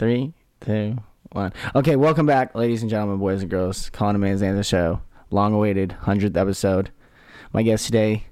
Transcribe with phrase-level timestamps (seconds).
[0.00, 0.32] Three,
[0.62, 0.96] two,
[1.32, 1.52] one.
[1.74, 3.90] Okay, welcome back, ladies and gentlemen, boys and girls.
[3.90, 5.02] Colin and Man's the show.
[5.28, 6.90] Long awaited, 100th episode.
[7.52, 8.24] My guest today,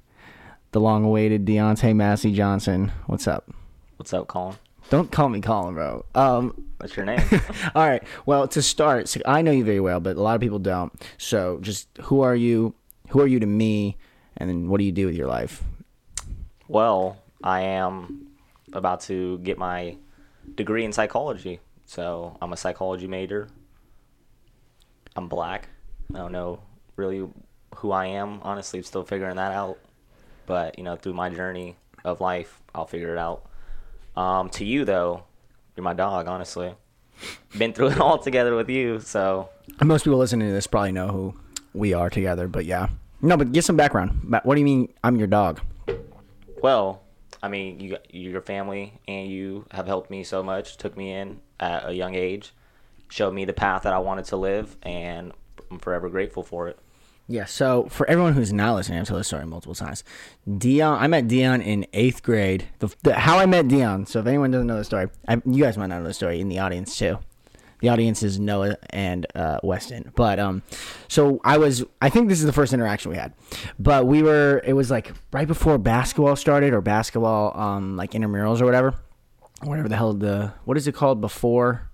[0.72, 2.90] the long awaited Deontay Massey Johnson.
[3.04, 3.52] What's up?
[3.98, 4.56] What's up, Colin?
[4.88, 6.06] Don't call me Colin, bro.
[6.14, 7.20] Um, What's your name?
[7.74, 8.02] all right.
[8.24, 10.90] Well, to start, so I know you very well, but a lot of people don't.
[11.18, 12.74] So, just who are you?
[13.10, 13.98] Who are you to me?
[14.38, 15.62] And then what do you do with your life?
[16.66, 18.28] well, I am
[18.72, 19.98] about to get my
[20.54, 21.60] degree in psychology.
[21.86, 23.48] So I'm a psychology major.
[25.16, 25.68] I'm black.
[26.14, 26.60] I don't know
[26.96, 27.28] really
[27.76, 28.40] who I am.
[28.42, 29.78] Honestly, I'm still figuring that out.
[30.46, 33.44] But, you know, through my journey of life, I'll figure it out.
[34.16, 35.24] Um, to you, though,
[35.76, 36.74] you're my dog, honestly.
[37.56, 39.48] Been through it all together with you, so
[39.80, 41.34] And most people listening to this probably know who
[41.74, 42.88] we are together, but yeah.
[43.20, 44.34] No, but get some background.
[44.44, 45.60] What do you mean I'm your dog?
[46.62, 47.02] Well,
[47.42, 50.76] I mean, you, your family and you have helped me so much.
[50.76, 52.52] Took me in at a young age,
[53.08, 55.32] showed me the path that I wanted to live, and
[55.70, 56.78] I'm forever grateful for it.
[57.30, 60.02] Yeah, so for everyone who's not listening, I've told this story multiple times.
[60.56, 62.68] Dion, I met Dion in eighth grade.
[62.78, 64.06] The, the, how I met Dion.
[64.06, 66.40] So if anyone doesn't know the story, I, you guys might not know the story
[66.40, 67.18] in the audience too.
[67.80, 70.12] The audience is Noah and uh, Weston.
[70.16, 70.62] But um,
[71.06, 71.84] so I was.
[72.02, 73.34] I think this is the first interaction we had.
[73.78, 74.60] But we were.
[74.64, 78.94] It was like right before basketball started or basketball um like intramurals or whatever,
[79.62, 81.88] whatever the hell the what is it called before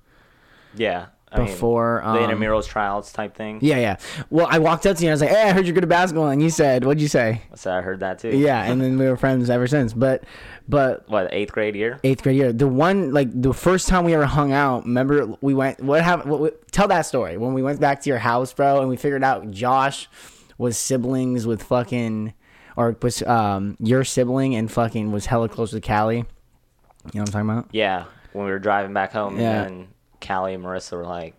[0.75, 1.07] Yeah.
[1.33, 3.59] I mean, before the um, intramurals tryouts type thing.
[3.61, 3.97] Yeah, yeah.
[4.31, 5.83] Well, I walked up to you and I was like, "Hey, I heard you're good
[5.83, 8.29] at basketball," and you said, "What'd you say?" So I heard that too.
[8.29, 9.93] Yeah, and then we were friends ever since.
[9.93, 10.23] But,
[10.69, 12.01] but What eighth grade year?
[12.05, 14.85] eighth grade year, the one like the first time we ever hung out.
[14.85, 15.81] Remember, we went.
[15.83, 16.31] What happened?
[16.31, 18.97] What, what, tell that story when we went back to your house, bro, and we
[18.97, 20.09] figured out Josh
[20.57, 22.33] was siblings with fucking,
[22.77, 26.17] or was um your sibling and fucking was hella close to Callie.
[26.17, 27.69] You know what I'm talking about?
[27.73, 28.05] Yeah.
[28.33, 29.65] When we were driving back home, Yeah.
[29.65, 29.89] and
[30.27, 31.35] Callie and Marissa were like,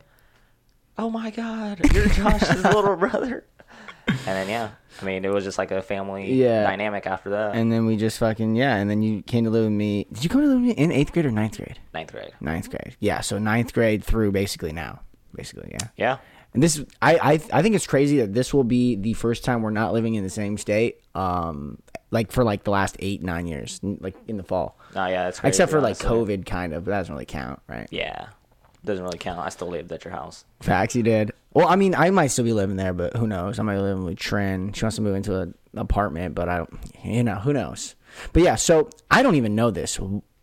[0.97, 3.43] "Oh my God, you're Josh's little brother."
[4.07, 4.69] And then yeah,
[5.01, 6.63] I mean, it was just like a family Yeah.
[6.63, 7.55] dynamic after that.
[7.55, 10.05] And then we just fucking yeah, and then you came to live with me.
[10.11, 11.79] Did you come to live with me in eighth grade or ninth grade?
[11.93, 12.31] Ninth grade.
[12.41, 12.95] Ninth grade.
[12.99, 15.01] Yeah, so ninth grade through basically now.
[15.35, 15.87] Basically, yeah.
[15.97, 16.17] Yeah.
[16.53, 19.61] And this, I, I, I think it's crazy that this will be the first time
[19.61, 21.01] we're not living in the same state.
[21.13, 21.79] Um,
[22.11, 25.41] like for like the last eight, nine years, like in the fall, Oh yeah, that's
[25.41, 25.97] crazy, except for like.
[25.97, 26.85] COVID, kind of.
[26.85, 27.87] But that doesn't really count, right?
[27.91, 28.27] Yeah,
[28.85, 29.39] doesn't really count.
[29.39, 30.45] I still lived at your house.
[30.61, 31.31] Facts, you did.
[31.53, 33.59] Well, I mean, I might still be living there, but who knows?
[33.59, 34.73] I might be living with Trin.
[34.73, 36.73] She wants to move into an apartment, but I don't.
[37.03, 37.95] You know, who knows?
[38.33, 39.99] But yeah, so I don't even know this.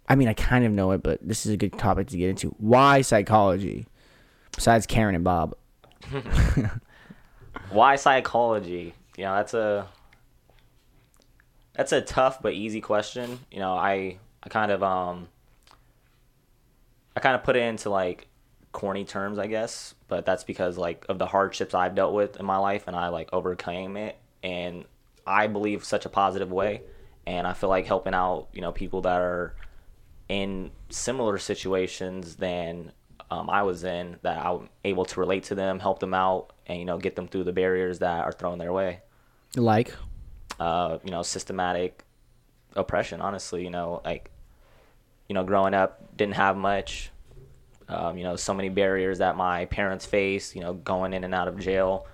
[0.08, 2.30] I mean, I kind of know it, but this is a good topic to get
[2.30, 2.54] into.
[2.58, 3.86] Why psychology?
[4.54, 5.54] Besides Karen and Bob.
[7.70, 8.94] Why psychology?
[9.16, 9.88] You know, that's a
[11.74, 13.40] that's a tough but easy question.
[13.50, 15.28] You know, I I kind of um
[17.16, 18.26] I kind of put it into like
[18.72, 22.46] corny terms, I guess, but that's because like of the hardships I've dealt with in
[22.46, 24.84] my life and I like overcame it and
[25.26, 26.82] I believe such a positive way
[27.26, 29.54] and I feel like helping out, you know, people that are
[30.28, 32.92] in similar situations than
[33.30, 36.78] um, I was in that I'm able to relate to them, help them out, and
[36.78, 39.00] you know get them through the barriers that are thrown their way.
[39.56, 39.94] Like,
[40.60, 42.04] Uh, you know, systematic
[42.74, 43.20] oppression.
[43.20, 44.30] Honestly, you know, like
[45.28, 47.10] you know, growing up didn't have much.
[47.88, 50.54] Um, you know, so many barriers that my parents face.
[50.54, 52.06] You know, going in and out of jail,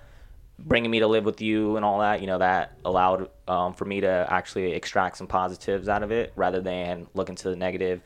[0.57, 2.21] bringing me to live with you and all that.
[2.21, 6.33] You know, that allowed um, for me to actually extract some positives out of it
[6.35, 8.01] rather than look into the negative.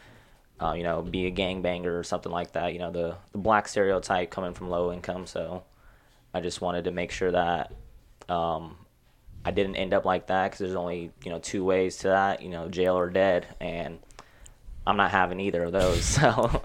[0.61, 2.73] Uh, you know, be a gangbanger or something like that.
[2.73, 5.25] You know, the the black stereotype coming from low income.
[5.25, 5.63] So,
[6.33, 7.73] I just wanted to make sure that
[8.29, 8.77] um,
[9.45, 12.41] I didn't end up like that because there's only you know two ways to that.
[12.41, 13.99] You know, jail or dead, and
[14.85, 16.03] I'm not having either of those.
[16.23, 16.61] So.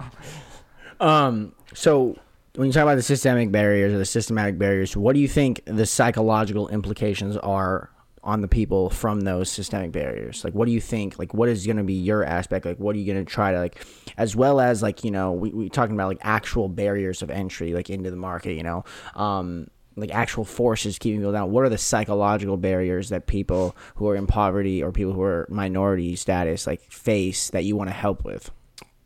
[1.00, 2.16] Um, so
[2.54, 5.62] when you talk about the systemic barriers or the systematic barriers, what do you think
[5.64, 7.90] the psychological implications are
[8.24, 10.44] on the people from those systemic barriers?
[10.44, 11.18] Like, what do you think?
[11.18, 12.66] Like, what is going to be your aspect?
[12.66, 13.84] Like, what are you going to try to like,
[14.16, 17.72] as well as like, you know, we we talking about like actual barriers of entry,
[17.72, 18.84] like into the market, you know,
[19.14, 21.50] um, like actual forces keeping people down.
[21.50, 25.46] What are the psychological barriers that people who are in poverty or people who are
[25.50, 28.50] minority status like face that you want to help with?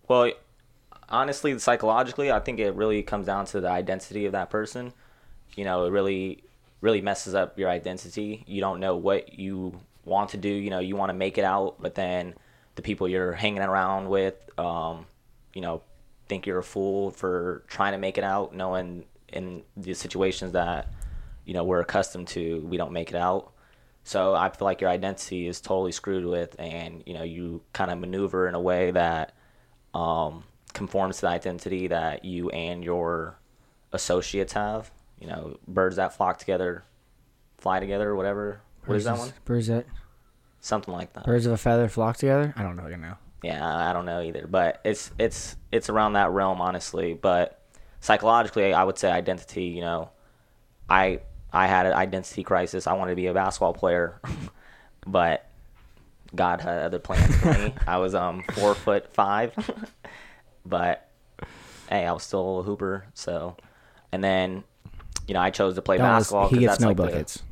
[0.09, 0.33] Well,
[1.13, 4.93] honestly, psychologically, I think it really comes down to the identity of that person.
[5.55, 6.43] You know, it really,
[6.81, 8.43] really messes up your identity.
[8.47, 10.49] You don't know what you want to do.
[10.49, 12.35] You know, you want to make it out, but then
[12.75, 15.07] the people you're hanging around with, um,
[15.55, 15.83] you know,
[16.29, 20.89] think you're a fool for trying to make it out, knowing in the situations that,
[21.45, 23.53] you know, we're accustomed to, we don't make it out.
[24.05, 27.91] So I feel like your identity is totally screwed with, and you know, you kind
[27.91, 29.33] of maneuver in a way that
[29.95, 30.43] um,
[30.75, 33.39] conforms to the identity that you and your
[33.93, 34.91] associates have.
[35.19, 36.85] You know, birds that flock together,
[37.59, 38.61] fly together, or whatever.
[38.87, 39.33] What is that one?
[39.45, 39.87] Birds that
[40.61, 41.25] Something like that.
[41.25, 42.53] birds of a feather flock together.
[42.57, 42.89] I don't know.
[42.89, 43.17] You know.
[43.43, 47.15] Yeah, I I don't know either, but it's it's it's around that realm, honestly.
[47.15, 47.61] But
[48.01, 49.65] psychologically, I would say identity.
[49.65, 50.11] You know,
[50.89, 51.21] I
[51.53, 52.87] I had an identity crisis.
[52.87, 54.21] I wanted to be a basketball player,
[55.07, 55.49] but
[56.35, 57.75] God had other plans for me.
[57.87, 59.53] I was um four foot five,
[60.65, 61.09] but
[61.89, 63.07] hey, I was still a hooper.
[63.15, 63.57] So,
[64.11, 64.65] and then
[65.27, 66.49] you know I chose to play That was- basketball.
[66.49, 67.43] he 'cause gets that's no like the- buckets.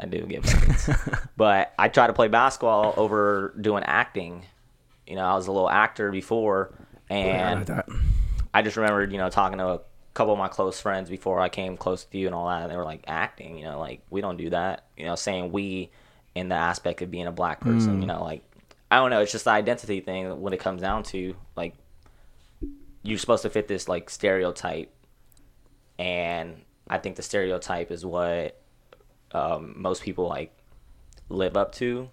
[0.00, 0.88] I do get buckets.
[1.36, 4.44] but I tried to play basketball over doing acting.
[5.08, 6.72] You know, I was a little actor before,
[7.10, 7.82] and
[8.54, 9.80] I just remembered, you know, talking to a
[10.14, 12.62] couple of my close friends before I came close to you and all that.
[12.62, 14.84] And they were like, acting, you know, like we don't do that.
[14.96, 15.90] You know, saying we
[16.34, 18.00] in the aspect of being a black person, mm.
[18.02, 18.42] you know, like
[18.90, 19.20] I don't know.
[19.20, 21.74] It's just the identity thing when it comes down to like
[23.02, 24.92] you're supposed to fit this like stereotype,
[25.98, 28.60] and I think the stereotype is what
[29.32, 30.56] um, most people like
[31.28, 32.08] live up to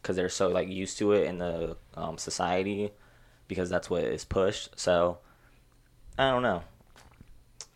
[0.00, 2.92] because they're so like used to it in the um, society
[3.48, 4.78] because that's what is pushed.
[4.78, 5.18] So
[6.18, 6.62] I don't know.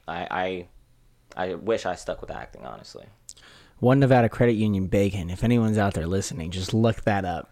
[0.07, 0.67] I
[1.37, 3.07] I I wish I stuck with acting honestly.
[3.79, 5.31] One Nevada Credit Union bacon.
[5.31, 7.51] If anyone's out there listening, just look that up.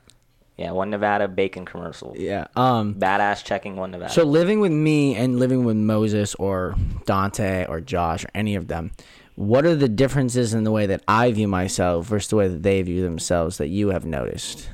[0.59, 2.15] Yeah, one Nevada bacon commercial.
[2.19, 2.49] Yeah.
[2.57, 2.95] Um.
[2.97, 4.13] Badass checking one Nevada.
[4.13, 6.75] So living with me and living with Moses or
[7.07, 8.91] Dante or Josh or any of them,
[9.37, 12.65] what are the differences in the way that I view myself versus the way that
[12.65, 14.69] they view themselves that you have noticed,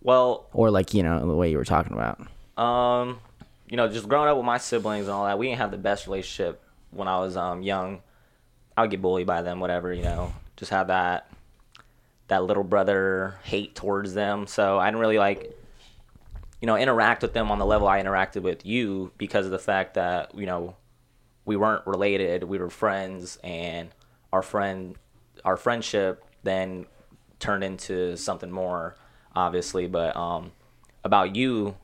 [0.00, 2.18] well, or like you know the way you were talking about?
[2.56, 3.18] Um,
[3.68, 5.76] you know, just growing up with my siblings and all that, we didn't have the
[5.76, 6.62] best relationship
[6.92, 8.00] when I was um young.
[8.74, 10.32] I would get bullied by them, whatever, you know.
[10.56, 11.31] Just have that
[12.28, 14.46] that little brother hate towards them.
[14.46, 15.56] So I didn't really like
[16.62, 19.58] you know, interact with them on the level I interacted with you because of the
[19.58, 20.76] fact that, you know,
[21.44, 23.90] we weren't related, we were friends and
[24.32, 24.94] our friend
[25.44, 26.86] our friendship then
[27.40, 28.94] turned into something more
[29.34, 30.52] obviously, but um
[31.02, 31.76] about you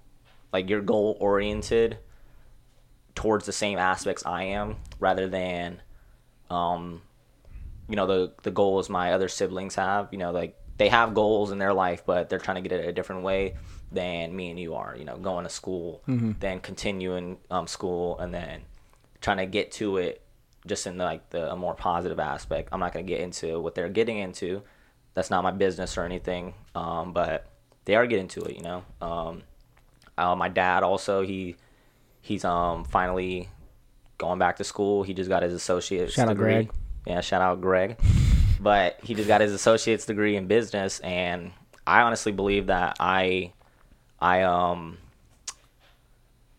[0.52, 1.98] like you're goal oriented
[3.16, 5.82] towards the same aspects I am rather than
[6.50, 7.02] um
[7.88, 11.50] you know the the goals my other siblings have you know like they have goals
[11.50, 13.54] in their life but they're trying to get it a different way
[13.90, 16.02] than me and you are you know going to school
[16.40, 18.60] then continuing um, school and then
[19.20, 20.22] trying to get to it
[20.66, 23.74] just in like the a more positive aspect i'm not going to get into what
[23.74, 24.62] they're getting into
[25.14, 27.46] that's not my business or anything um, but
[27.86, 29.42] they are getting to it you know um,
[30.18, 31.56] uh, my dad also he
[32.20, 33.48] he's um finally
[34.18, 35.02] going back to school.
[35.04, 36.52] He just got his associate's Shout out degree.
[36.52, 36.70] Greg.
[37.08, 37.98] Yeah, shout out Greg.
[38.60, 41.50] but he just got his associate's degree in business, and
[41.86, 43.52] I honestly believe that I,
[44.20, 44.98] I um,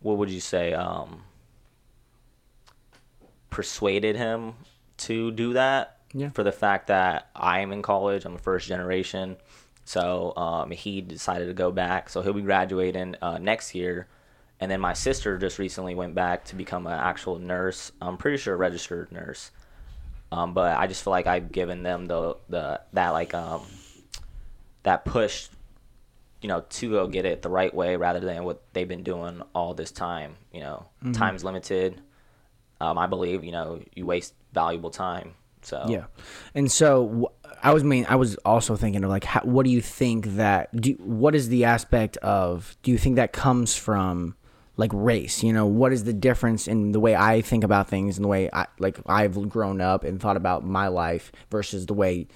[0.01, 1.23] what would you say um,
[3.49, 4.53] persuaded him
[4.97, 5.97] to do that.
[6.13, 6.29] Yeah.
[6.29, 9.37] For the fact that I am in college, I'm a first generation.
[9.85, 12.09] So um, he decided to go back.
[12.09, 14.07] So he'll be graduating uh, next year.
[14.59, 17.91] And then my sister just recently went back to become an actual nurse.
[18.01, 19.51] I'm pretty sure a registered nurse.
[20.31, 23.63] Um, but I just feel like I've given them the the that like um
[24.83, 25.49] that push,
[26.41, 29.41] you know, to go get it the right way rather than what they've been doing
[29.53, 30.35] all this time.
[30.53, 32.01] You know, time's limited.
[32.81, 35.33] Um, I believe you know you waste valuable time.
[35.61, 36.05] So Yeah,
[36.55, 39.81] and so I was mean I was also thinking of like how, what do you
[39.81, 44.35] think that do what is the aspect of do you think that comes from
[44.79, 48.17] like race you know what is the difference in the way I think about things
[48.17, 51.93] and the way I like I've grown up and thought about my life versus the
[51.93, 52.27] way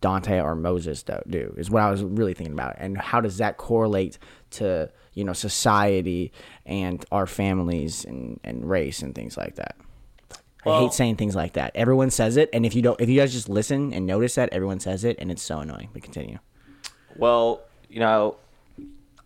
[0.00, 3.38] Dante or Moses do, do is what I was really thinking about and how does
[3.38, 4.18] that correlate
[4.50, 6.32] to you know society
[6.64, 9.76] and our families and and race and things like that.
[10.66, 11.72] I hate saying things like that.
[11.74, 14.50] Everyone says it, and if you don't, if you guys just listen and notice that,
[14.52, 15.88] everyone says it, and it's so annoying.
[15.94, 16.38] But continue.
[17.16, 18.36] Well, you know,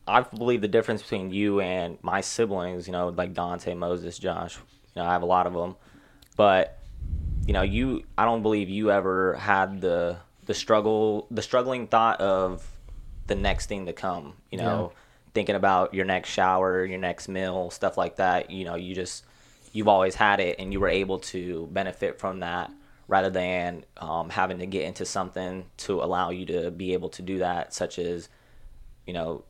[0.07, 4.57] I believe the difference between you and my siblings, you know, like Dante, Moses, Josh,
[4.57, 5.77] you know, I have a lot of them,
[6.37, 6.79] but
[7.47, 12.21] you know, you, I don't believe you ever had the the struggle, the struggling thought
[12.21, 12.67] of
[13.27, 14.35] the next thing to come.
[14.51, 14.93] You know,
[15.33, 18.51] thinking about your next shower, your next meal, stuff like that.
[18.51, 19.25] You know, you just
[19.73, 22.71] you've always had it, and you were able to benefit from that
[23.09, 27.23] rather than um, having to get into something to allow you to be able to
[27.23, 28.29] do that, such as
[29.07, 29.45] you know,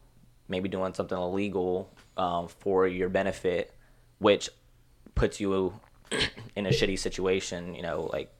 [0.48, 3.72] maybe doing something illegal um, for your benefit,
[4.18, 4.48] which
[5.14, 5.74] puts you
[6.56, 8.32] in a shitty situation, you know, like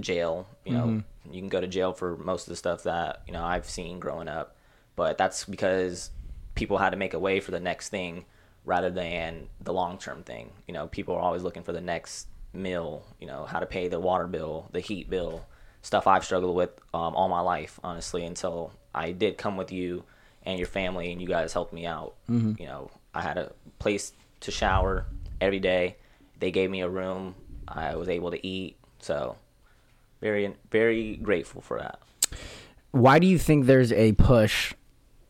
[0.00, 3.32] jail, you know, you can go to jail for most of the stuff that, you
[3.32, 4.56] know, I've seen growing up.
[4.96, 6.10] But that's because
[6.54, 8.24] people had to make a way for the next thing
[8.64, 10.50] rather than the long term thing.
[10.66, 13.04] You know, people are always looking for the next meal.
[13.20, 15.44] You know, how to pay the water bill, the heat bill,
[15.82, 20.04] stuff I've struggled with um, all my life, honestly, until I did come with you
[20.44, 22.14] and your family, and you guys helped me out.
[22.28, 22.60] Mm-hmm.
[22.60, 25.06] You know, I had a place to shower
[25.40, 25.96] every day.
[26.38, 27.34] They gave me a room.
[27.68, 28.76] I was able to eat.
[29.00, 29.36] So,
[30.20, 32.00] very, very grateful for that.
[32.90, 34.74] Why do you think there's a push?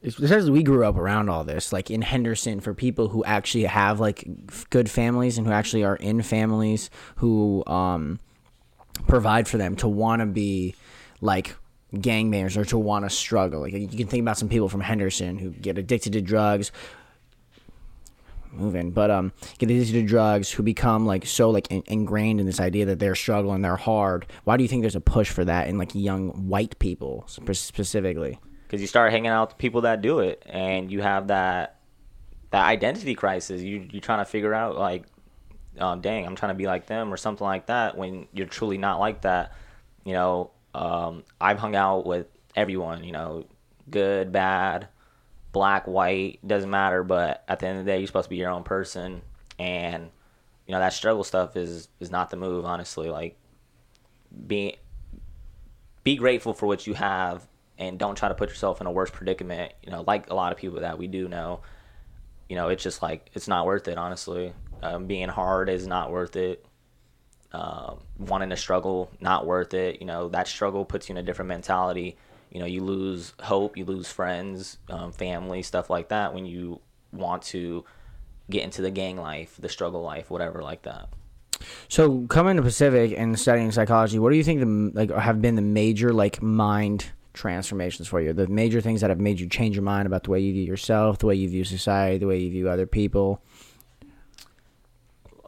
[0.02, 4.00] Especially we grew up around all this, like in Henderson, for people who actually have
[4.00, 4.26] like
[4.71, 8.19] good families and who actually are in families who um,
[9.07, 10.75] provide for them to want to be
[11.21, 11.54] like
[11.94, 13.61] gangbangers or to want to struggle.
[13.61, 16.72] Like you can think about some people from Henderson who get addicted to drugs,
[18.50, 22.46] moving, but um, get addicted to drugs who become like so like in- ingrained in
[22.46, 24.26] this idea that they're struggling, they're hard.
[24.44, 27.52] Why do you think there's a push for that in like young white people spe-
[27.52, 28.38] specifically?
[28.72, 31.76] because you start hanging out with people that do it and you have that
[32.52, 35.04] that identity crisis you you're trying to figure out like
[35.78, 38.78] um, dang i'm trying to be like them or something like that when you're truly
[38.78, 39.52] not like that
[40.04, 42.26] you know um, i've hung out with
[42.56, 43.44] everyone you know
[43.90, 44.88] good bad
[45.52, 48.36] black white doesn't matter but at the end of the day you're supposed to be
[48.36, 49.20] your own person
[49.58, 50.10] and
[50.66, 53.36] you know that struggle stuff is is not the move honestly like
[54.46, 54.76] be
[56.04, 57.46] be grateful for what you have
[57.78, 59.72] and don't try to put yourself in a worse predicament.
[59.82, 61.60] You know, like a lot of people that we do know,
[62.48, 63.98] you know, it's just like it's not worth it.
[63.98, 64.52] Honestly,
[64.82, 66.64] um, being hard is not worth it.
[67.52, 70.00] Um, wanting to struggle, not worth it.
[70.00, 72.16] You know, that struggle puts you in a different mentality.
[72.50, 76.80] You know, you lose hope, you lose friends, um, family, stuff like that when you
[77.12, 77.85] want to
[78.49, 81.09] get into the gang life, the struggle life, whatever like that.
[81.88, 85.54] So coming to Pacific and studying psychology, what do you think the like have been
[85.54, 88.32] the major like mind transformations for you?
[88.32, 90.64] The major things that have made you change your mind about the way you view
[90.64, 93.42] yourself, the way you view society, the way you view other people.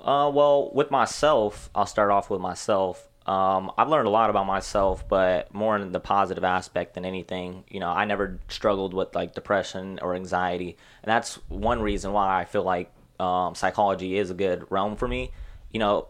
[0.04, 3.08] Uh, well, with myself, I'll start off with myself.
[3.24, 7.64] Um, I've learned a lot about myself, but more in the positive aspect than anything.
[7.70, 12.38] You know, I never struggled with like depression or anxiety, and that's one reason why
[12.38, 15.30] I feel like um, psychology is a good realm for me.
[15.72, 16.08] You know,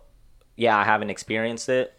[0.57, 1.95] yeah, I haven't experienced it,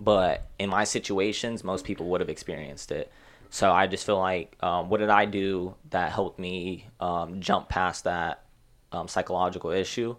[0.00, 3.10] but in my situations, most people would have experienced it.
[3.50, 7.68] So I just feel like, um, what did I do that helped me um, jump
[7.68, 8.44] past that
[8.92, 10.14] um, psychological issue?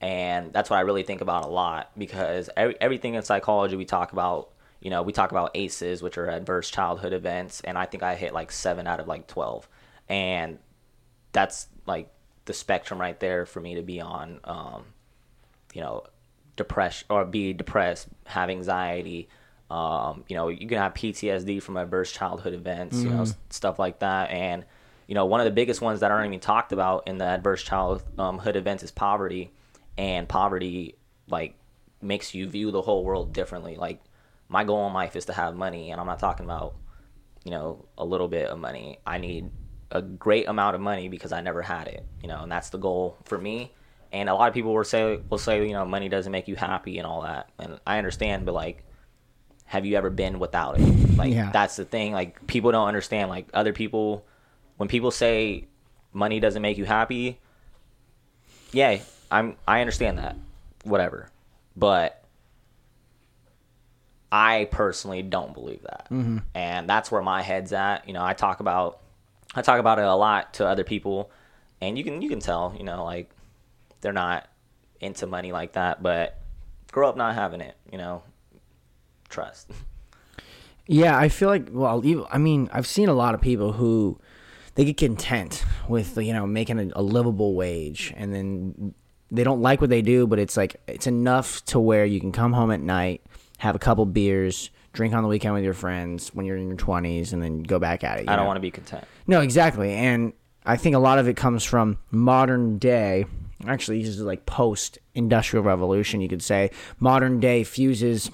[0.00, 3.84] And that's what I really think about a lot because every, everything in psychology we
[3.86, 4.50] talk about,
[4.80, 8.14] you know, we talk about ACEs, which are adverse childhood events, and I think I
[8.14, 9.66] hit like seven out of like 12.
[10.08, 10.58] And
[11.32, 12.10] that's like
[12.44, 14.84] the spectrum right there for me to be on, um,
[15.72, 16.04] you know,
[16.56, 19.28] depression or be depressed, have anxiety.
[19.70, 23.98] Um, you know, you can have PTSD from adverse childhood events, you know, stuff like
[23.98, 24.30] that.
[24.30, 24.64] And,
[25.08, 27.62] you know, one of the biggest ones that aren't even talked about in the adverse
[27.62, 29.50] childhood events is poverty.
[29.98, 30.96] And poverty,
[31.28, 31.54] like,
[32.02, 33.76] makes you view the whole world differently.
[33.76, 34.02] Like,
[34.48, 36.76] my goal in life is to have money, and I'm not talking about,
[37.44, 38.98] you know, a little bit of money.
[39.06, 39.50] I need
[39.90, 42.78] a great amount of money because I never had it, you know, and that's the
[42.78, 43.72] goal for me.
[44.12, 46.56] And a lot of people will say, will say, you know, money doesn't make you
[46.56, 48.84] happy and all that, and I understand, but like,
[49.64, 51.16] have you ever been without it?
[51.16, 51.50] Like, Yeah.
[51.52, 52.12] that's the thing.
[52.12, 53.30] Like, people don't understand.
[53.30, 54.24] Like, other people,
[54.76, 55.66] when people say
[56.12, 57.40] money doesn't make you happy,
[58.72, 59.00] yeah,
[59.30, 60.36] I'm, I understand that,
[60.84, 61.30] whatever,
[61.76, 62.22] but
[64.30, 66.38] I personally don't believe that, mm-hmm.
[66.54, 68.06] and that's where my head's at.
[68.06, 69.00] You know, I talk about,
[69.54, 71.30] I talk about it a lot to other people,
[71.80, 73.30] and you can you can tell, you know, like
[74.00, 74.48] they're not
[75.00, 76.38] into money like that, but
[76.92, 78.22] grow up not having it, you know,
[79.28, 79.70] trust.
[80.88, 84.20] Yeah, I feel like well, even, I mean, I've seen a lot of people who
[84.76, 88.94] they get content with you know making a, a livable wage, and then
[89.30, 92.32] they don't like what they do, but it's like it's enough to where you can
[92.32, 93.22] come home at night,
[93.58, 96.76] have a couple beers, drink on the weekend with your friends when you're in your
[96.76, 98.28] twenties, and then go back at it.
[98.28, 98.48] I don't know?
[98.48, 99.04] want to be content.
[99.26, 99.92] No, exactly.
[99.92, 100.32] And
[100.64, 103.26] I think a lot of it comes from modern day.
[103.66, 106.70] Actually, this is like post industrial revolution, you could say.
[107.00, 108.30] Modern day fuses.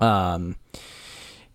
[0.00, 0.56] Um,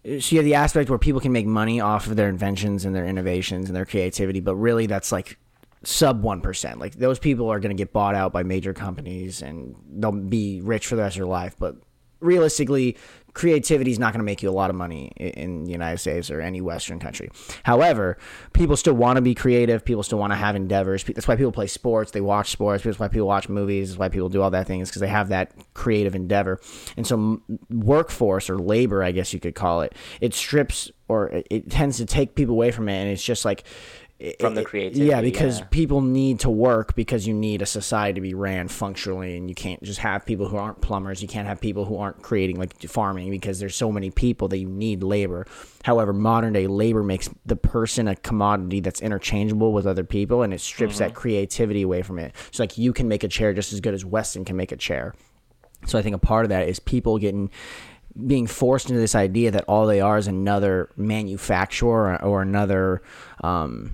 [0.03, 2.93] so you have the aspect where people can make money off of their inventions and
[2.95, 5.37] their innovations and their creativity, but really that's like
[5.83, 6.79] sub 1%.
[6.79, 10.61] Like those people are going to get bought out by major companies and they'll be
[10.61, 11.55] rich for the rest of their life.
[11.59, 11.75] But
[12.19, 12.97] realistically,
[13.33, 16.29] creativity is not going to make you a lot of money in the United States
[16.29, 17.29] or any Western country.
[17.63, 18.17] However,
[18.53, 19.83] people still want to be creative.
[19.83, 21.03] People still want to have endeavors.
[21.03, 22.11] That's why people play sports.
[22.11, 22.83] They watch sports.
[22.83, 23.89] That's why people watch movies.
[23.89, 26.59] That's why people do all that thing is because they have that creative endeavor.
[26.95, 31.69] And so, workforce or labor, I guess you could call it, it strips or it
[31.69, 32.95] tends to take people away from it.
[32.95, 33.63] And it's just like,
[34.39, 35.65] From the it- creativity, Yeah, because yeah.
[35.71, 39.55] people need to work because you need a society to be ran functionally, and you
[39.55, 41.21] can't just have people who aren't plumbers.
[41.21, 44.57] You can't have people who aren't creating like farming because there's so many people that
[44.59, 45.45] you need labor.
[45.83, 50.53] However, modern day labor makes the person a commodity that's interchangeable with other people, and
[50.53, 51.03] it strips Mm-hmm.
[51.03, 52.33] that creativity away from it.
[52.51, 54.77] So like you can make a chair just as good as Weston can make a
[54.77, 55.13] chair.
[55.85, 57.49] So I think a part of that is people getting
[58.27, 63.01] being forced into this idea that all they are is another manufacturer or, or another
[63.43, 63.91] um,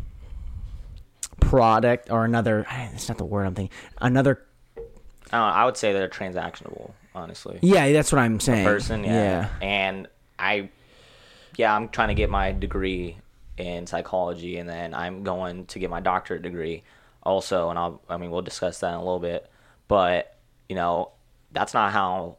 [1.40, 2.66] product or another.
[2.94, 3.76] It's not the word I'm thinking.
[4.00, 4.44] Another.
[4.78, 4.82] I,
[5.38, 7.60] don't know, I would say they're transactionable, honestly.
[7.62, 8.66] Yeah, that's what I'm saying.
[8.66, 9.50] person, yeah.
[9.62, 10.70] And I,
[11.56, 13.18] yeah, I'm trying to get my degree
[13.58, 16.84] in psychology, and then I'm going to get my doctorate degree
[17.22, 17.70] also.
[17.70, 19.50] And I'll, I mean, we'll discuss that in a little bit.
[19.88, 20.36] But
[20.68, 21.12] you know,
[21.52, 22.38] that's not how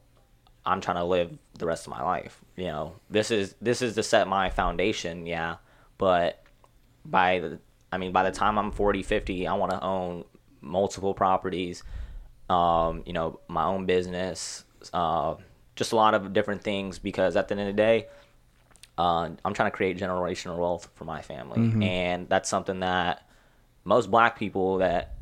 [0.64, 2.40] I'm trying to live the rest of my life.
[2.56, 5.56] You know, this is this is to set my foundation, yeah.
[5.98, 6.42] But
[7.04, 7.58] by the,
[7.92, 10.24] I mean, by the time I'm 40, 50, I want to own
[10.60, 11.82] multiple properties.
[12.48, 15.36] Um, you know, my own business, uh,
[15.76, 16.98] just a lot of different things.
[16.98, 18.06] Because at the end of the day,
[18.98, 23.28] uh, I'm trying to create generational wealth for my family, and that's something that
[23.84, 25.14] most Black people that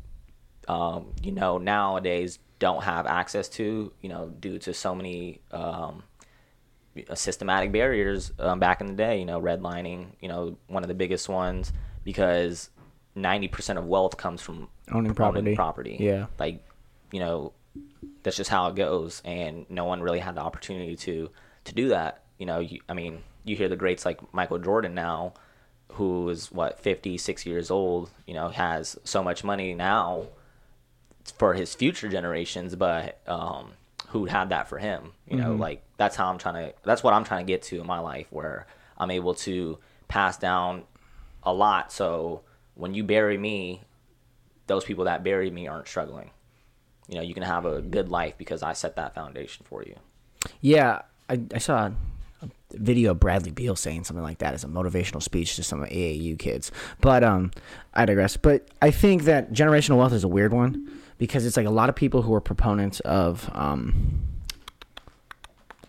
[0.67, 3.91] um, you know nowadays don't have access to.
[4.01, 6.03] You know, due to so many um,
[7.13, 9.19] systematic barriers um, back in the day.
[9.19, 10.07] You know, redlining.
[10.19, 11.71] You know, one of the biggest ones
[12.03, 12.69] because
[13.15, 15.55] ninety percent of wealth comes from Owning property.
[15.55, 15.97] property.
[15.99, 16.27] Yeah.
[16.39, 16.63] like
[17.11, 17.53] you know,
[18.23, 21.29] that's just how it goes, and no one really had the opportunity to
[21.65, 22.23] to do that.
[22.37, 25.33] You know, you, I mean, you hear the greats like Michael Jordan now,
[25.93, 28.09] who is what 56 years old.
[28.27, 30.27] You know, has so much money now
[31.37, 33.71] for his future generations, but um,
[34.07, 35.13] who had that for him?
[35.27, 36.73] You know, like that's how I'm trying to.
[36.83, 40.37] That's what I'm trying to get to in my life, where I'm able to pass
[40.37, 40.83] down
[41.43, 41.91] a lot.
[41.91, 42.41] So
[42.75, 43.81] when you bury me,
[44.67, 46.31] those people that buried me aren't struggling.
[47.07, 49.95] You know, you can have a good life because I set that foundation for you.
[50.61, 51.89] Yeah, I, I saw
[52.41, 55.81] a video of Bradley Beal saying something like that as a motivational speech to some
[55.81, 56.71] AAU kids.
[57.01, 57.51] But um,
[57.93, 58.37] I digress.
[58.37, 61.89] But I think that generational wealth is a weird one because it's like a lot
[61.89, 64.21] of people who are proponents of um,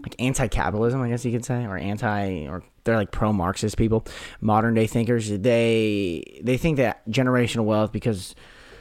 [0.02, 4.06] like anti-capitalism, I guess you could say, or anti, or they're like pro-Marxist people,
[4.40, 5.28] modern day thinkers.
[5.30, 8.34] They they think that generational wealth because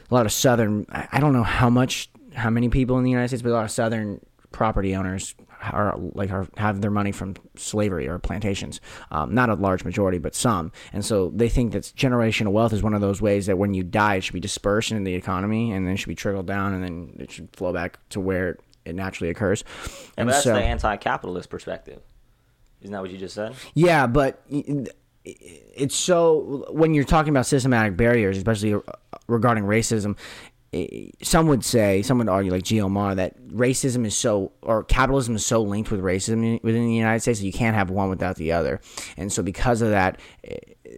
[0.09, 3.11] a lot of southern, I I don't know how much, how many people in the
[3.11, 4.19] United States, but a lot of southern
[4.51, 8.79] property owners are like are, have their money from slavery or plantations.
[9.11, 10.71] Um, not a large majority, but some.
[10.93, 13.83] And so they think that generational wealth is one of those ways that when you
[13.83, 16.73] die, it should be dispersed into the economy and then it should be trickled down
[16.73, 19.63] and then it should flow back to where it naturally occurs.
[20.17, 22.01] And And that's so, the anti-capitalist perspective.
[22.81, 23.55] Isn't that what you just said?
[23.73, 24.43] yeah, but
[25.25, 28.75] it's so when you're talking about systematic barriers, especially
[29.27, 30.17] regarding racism.
[31.23, 35.43] Some would say, some would argue, like Geomar, that racism is so, or capitalism is
[35.43, 38.51] so linked with racism within the United States that you can't have one without the
[38.51, 38.79] other.
[39.17, 40.57] And so, because of that, eh,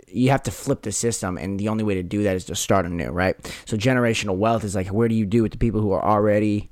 [0.09, 2.55] you have to flip the system, and the only way to do that is to
[2.55, 3.37] start anew, right?
[3.65, 6.69] So, generational wealth is like, where do you do with the people who are already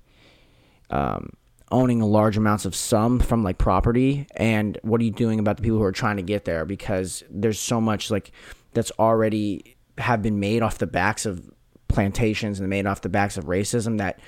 [0.89, 1.29] um,
[1.71, 5.63] owning large amounts of some from like property and what are you doing about the
[5.63, 8.31] people who are trying to get there because there's so much like
[8.73, 11.49] that's already have been made off the backs of
[11.87, 14.19] plantations and made off the backs of racism that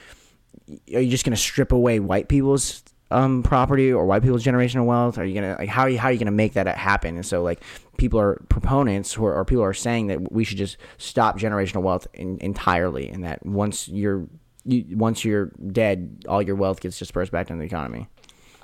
[0.94, 4.86] are you just going to strip away white people's um, property or white people's generational
[4.86, 5.18] wealth?
[5.18, 7.16] Are you gonna like how are you how are you gonna make that happen?
[7.16, 7.62] And so like
[7.98, 12.08] people are proponents are, or people are saying that we should just stop generational wealth
[12.14, 14.28] in, entirely, and that once you're
[14.66, 18.08] you, once you're dead, all your wealth gets dispersed back into the economy.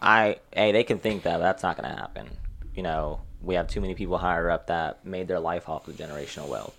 [0.01, 2.29] I hey, they can think that but that's not going to happen.
[2.75, 5.95] You know, we have too many people higher up that made their life off of
[5.95, 6.77] generational wealth,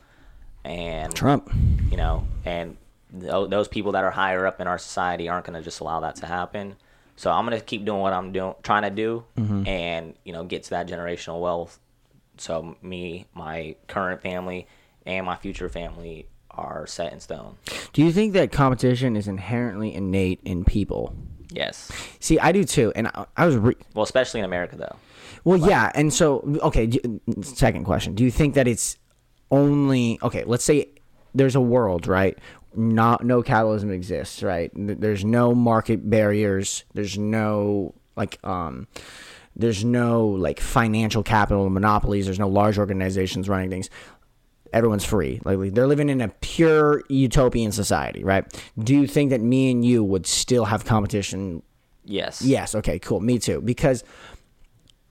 [0.64, 1.50] and Trump.
[1.90, 2.76] you know, and
[3.12, 6.00] th- those people that are higher up in our society aren't going to just allow
[6.00, 6.76] that to happen.
[7.16, 9.66] So I'm going to keep doing what I'm doing, trying to do, mm-hmm.
[9.66, 11.80] and you know, get to that generational wealth.
[12.36, 14.68] So me, my current family,
[15.04, 17.56] and my future family are set in stone.
[17.92, 21.14] Do you think that competition is inherently innate in people?
[21.50, 21.90] Yes.
[22.20, 24.96] See, I do too, and I, I was re- Well, especially in America, though.
[25.44, 26.86] Well, yeah, and so okay.
[26.86, 28.98] do- Second question: Do you think that it's
[29.50, 30.44] only okay?
[30.44, 30.88] Let's say
[31.34, 32.36] there's a world, right?
[32.74, 34.70] Not no capitalism exists, right?
[34.74, 36.84] There's no market barriers.
[36.92, 38.88] There's no like um,
[39.56, 42.26] there's no like financial capital monopolies.
[42.26, 43.88] There's no large organizations running things.
[44.72, 45.40] Everyone's free.
[45.44, 48.44] Like they're living in a pure utopian society, right?
[48.78, 51.62] Do you think that me and you would still have competition
[52.08, 52.40] Yes.
[52.42, 52.74] Yes.
[52.74, 52.98] Okay.
[52.98, 53.20] Cool.
[53.20, 53.60] Me too.
[53.60, 54.02] Because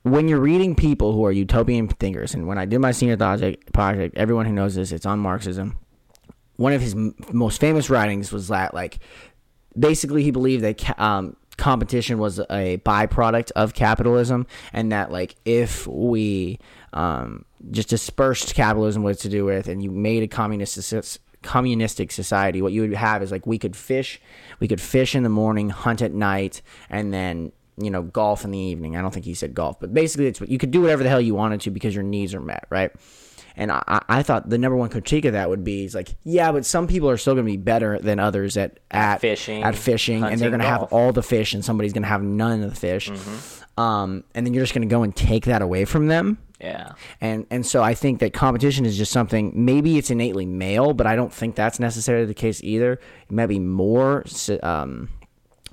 [0.03, 3.71] when you're reading people who are utopian thinkers, and when I did my senior project,
[3.71, 5.77] project everyone who knows this, it's on Marxism.
[6.55, 8.97] One of his m- most famous writings was that, like,
[9.77, 15.35] basically he believed that ca- um, competition was a byproduct of capitalism, and that, like,
[15.45, 16.57] if we
[16.93, 20.77] um, just dispersed capitalism, was to do with, and you made a communist
[21.41, 24.19] communistic society, what you would have is like we could fish,
[24.59, 28.51] we could fish in the morning, hunt at night, and then you know golf in
[28.51, 28.95] the evening.
[28.95, 31.09] I don't think he said golf, but basically it's what you could do whatever the
[31.09, 32.91] hell you wanted to because your needs are met, right?
[33.59, 36.51] And I, I thought the number one critique of that would be is like, yeah,
[36.51, 39.75] but some people are still going to be better than others at at fishing, at
[39.75, 42.61] fishing, and they're going to have all the fish, and somebody's going to have none
[42.61, 43.09] of the fish.
[43.77, 46.93] Um, and then you're just going to go and take that away from them Yeah.
[47.21, 49.51] and and so I think that competition is just something.
[49.53, 52.93] Maybe it's innately male, but I don't think that's necessarily the case either.
[52.93, 54.25] It might be more
[54.63, 55.09] um,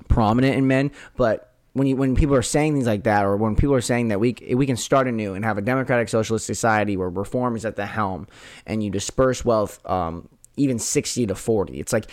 [0.07, 1.51] prominent in men, but.
[1.73, 4.17] When, you, when people are saying things like that, or when people are saying that
[4.17, 7.75] we we can start anew and have a democratic socialist society where reform is at
[7.75, 8.27] the helm,
[8.65, 12.09] and you disperse wealth, um, even sixty to forty, it's like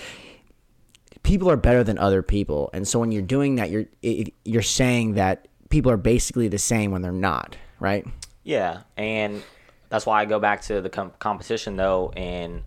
[1.22, 4.62] people are better than other people, and so when you're doing that, you're it, you're
[4.62, 8.04] saying that people are basically the same when they're not, right?
[8.44, 9.42] Yeah, and
[9.88, 12.64] that's why I go back to the com- competition though in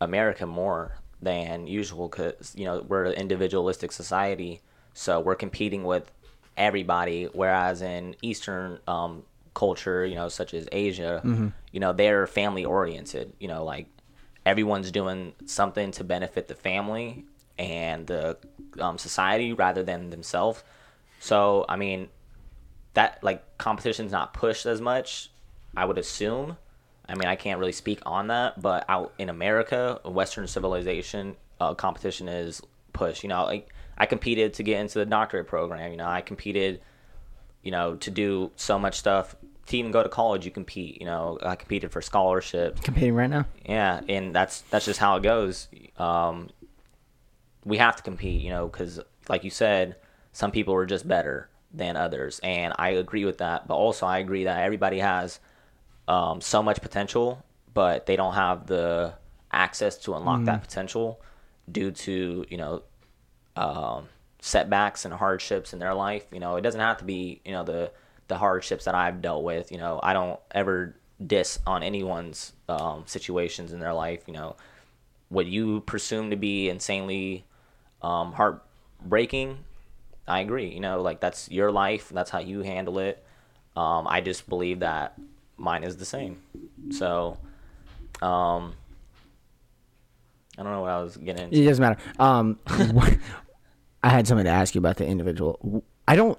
[0.00, 4.60] America more than usual because you know we're an individualistic society,
[4.92, 6.10] so we're competing with
[6.56, 7.28] everybody.
[7.32, 11.20] Whereas in Eastern um, culture, you know, such as Asia,
[11.72, 13.32] you know, they're family oriented.
[13.40, 13.86] You know, like
[14.46, 17.24] everyone's doing something to benefit the family
[17.58, 18.36] and the
[18.78, 20.62] um, society rather than themselves.
[21.20, 22.08] So I mean,
[22.94, 25.30] that like competition's not pushed as much
[25.76, 26.56] i would assume.
[27.08, 31.74] I mean i can't really speak on that but out in america western civilization uh,
[31.74, 32.60] competition is
[32.92, 33.22] pushed.
[33.22, 35.90] You know like i competed to get into the doctorate program.
[35.90, 36.80] You know i competed
[37.62, 39.36] you know to do so much stuff.
[39.68, 41.00] To even go to college you compete.
[41.00, 42.80] You know i competed for scholarships.
[42.80, 43.46] Competing right now.
[43.64, 45.68] yeah, and that's that's just how it goes.
[45.96, 46.50] Um,
[47.64, 49.96] we have to compete, you know, because like you said,
[50.32, 53.66] some people are just better than others, and I agree with that.
[53.66, 55.40] But also, I agree that everybody has
[56.08, 59.14] um, so much potential, but they don't have the
[59.52, 61.20] access to unlock that potential
[61.70, 62.82] due to you know
[63.56, 64.08] um,
[64.40, 66.24] setbacks and hardships in their life.
[66.32, 67.90] You know, it doesn't have to be you know the
[68.28, 69.72] the hardships that I've dealt with.
[69.72, 74.22] You know, I don't ever diss on anyone's um, situations in their life.
[74.26, 74.56] You know,
[75.28, 77.44] what you presume to be insanely
[78.02, 79.58] um, heartbreaking,
[80.26, 80.68] I agree.
[80.68, 82.08] You know, like that's your life.
[82.08, 83.24] That's how you handle it.
[83.76, 85.18] Um, I just believe that
[85.56, 86.42] mine is the same.
[86.90, 87.38] So,
[88.22, 88.74] um,
[90.56, 91.60] I don't know what I was getting into.
[91.60, 92.00] It doesn't matter.
[92.18, 92.58] Um,
[94.02, 95.82] I had something to ask you about the individual.
[96.06, 96.38] I don't.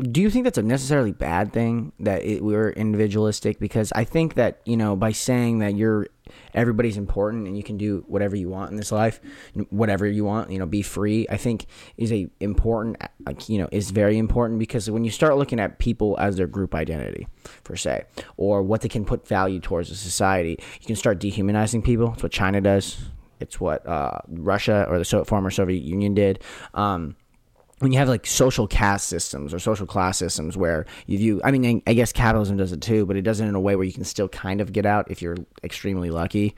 [0.00, 3.58] Do you think that's a necessarily bad thing that it, we're individualistic?
[3.58, 6.06] Because I think that you know by saying that you're
[6.54, 9.20] everybody's important and you can do whatever you want in this life,
[9.70, 11.26] whatever you want, you know, be free.
[11.30, 15.36] I think is a important, like, you know, is very important because when you start
[15.36, 17.26] looking at people as their group identity,
[17.64, 18.04] per se,
[18.36, 22.12] or what they can put value towards a society, you can start dehumanizing people.
[22.14, 22.98] It's what China does.
[23.40, 26.42] It's what uh, Russia or the former Soviet Union did.
[26.74, 27.16] Um,
[27.80, 31.50] when you have like social caste systems or social class systems where you view i
[31.50, 33.84] mean i guess capitalism does it too but it does it in a way where
[33.84, 36.54] you can still kind of get out if you're extremely lucky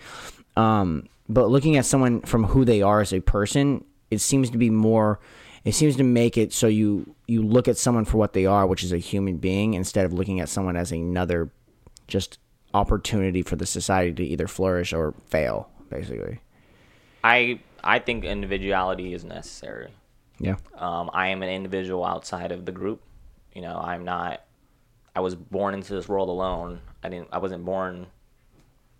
[0.54, 4.58] um, but looking at someone from who they are as a person it seems to
[4.58, 5.18] be more
[5.64, 8.66] it seems to make it so you you look at someone for what they are
[8.66, 11.50] which is a human being instead of looking at someone as another
[12.08, 12.38] just
[12.74, 16.40] opportunity for the society to either flourish or fail basically
[17.24, 19.88] I I think individuality is necessary.
[20.42, 23.00] Yeah Um, I am an individual outside of the group.
[23.55, 24.42] You know, I'm not.
[25.16, 26.81] I was born into this world alone.
[27.02, 27.28] I didn't.
[27.33, 28.07] I wasn't born.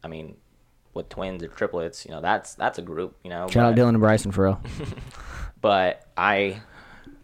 [0.05, 0.37] I mean,
[0.94, 2.05] with twins or triplets.
[2.07, 3.16] You know, that's that's a group.
[3.24, 4.61] You know, shout out dylan and bryson for real
[5.61, 6.61] but I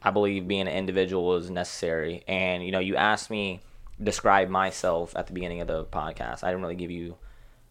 [0.02, 2.24] I believe being an individual is necessary.
[2.26, 3.60] And you know, you asked me
[4.02, 6.44] describe myself at the beginning of the podcast.
[6.44, 7.16] I didn't really give you,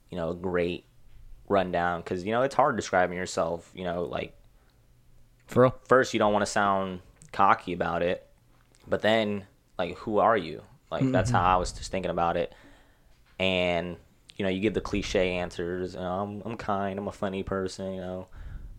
[0.10, 0.86] you know, a great
[1.47, 3.71] rundown because you know it's hard describing yourself.
[3.73, 4.37] You know, like
[5.47, 8.27] for real first you don't want to sound cocky about it,
[8.88, 9.45] but then
[9.77, 10.63] like who are you?
[10.91, 11.12] Like mm-hmm.
[11.12, 12.53] that's how I was just thinking about it.
[13.39, 13.97] And
[14.36, 15.93] you know, you give the cliche answers.
[15.93, 16.97] You know, I'm I'm kind.
[16.99, 17.93] I'm a funny person.
[17.93, 18.27] You know,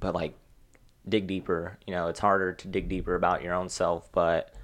[0.01, 0.35] but like
[1.09, 1.79] dig deeper.
[1.87, 4.55] You know, it's harder to dig deeper about your own self, but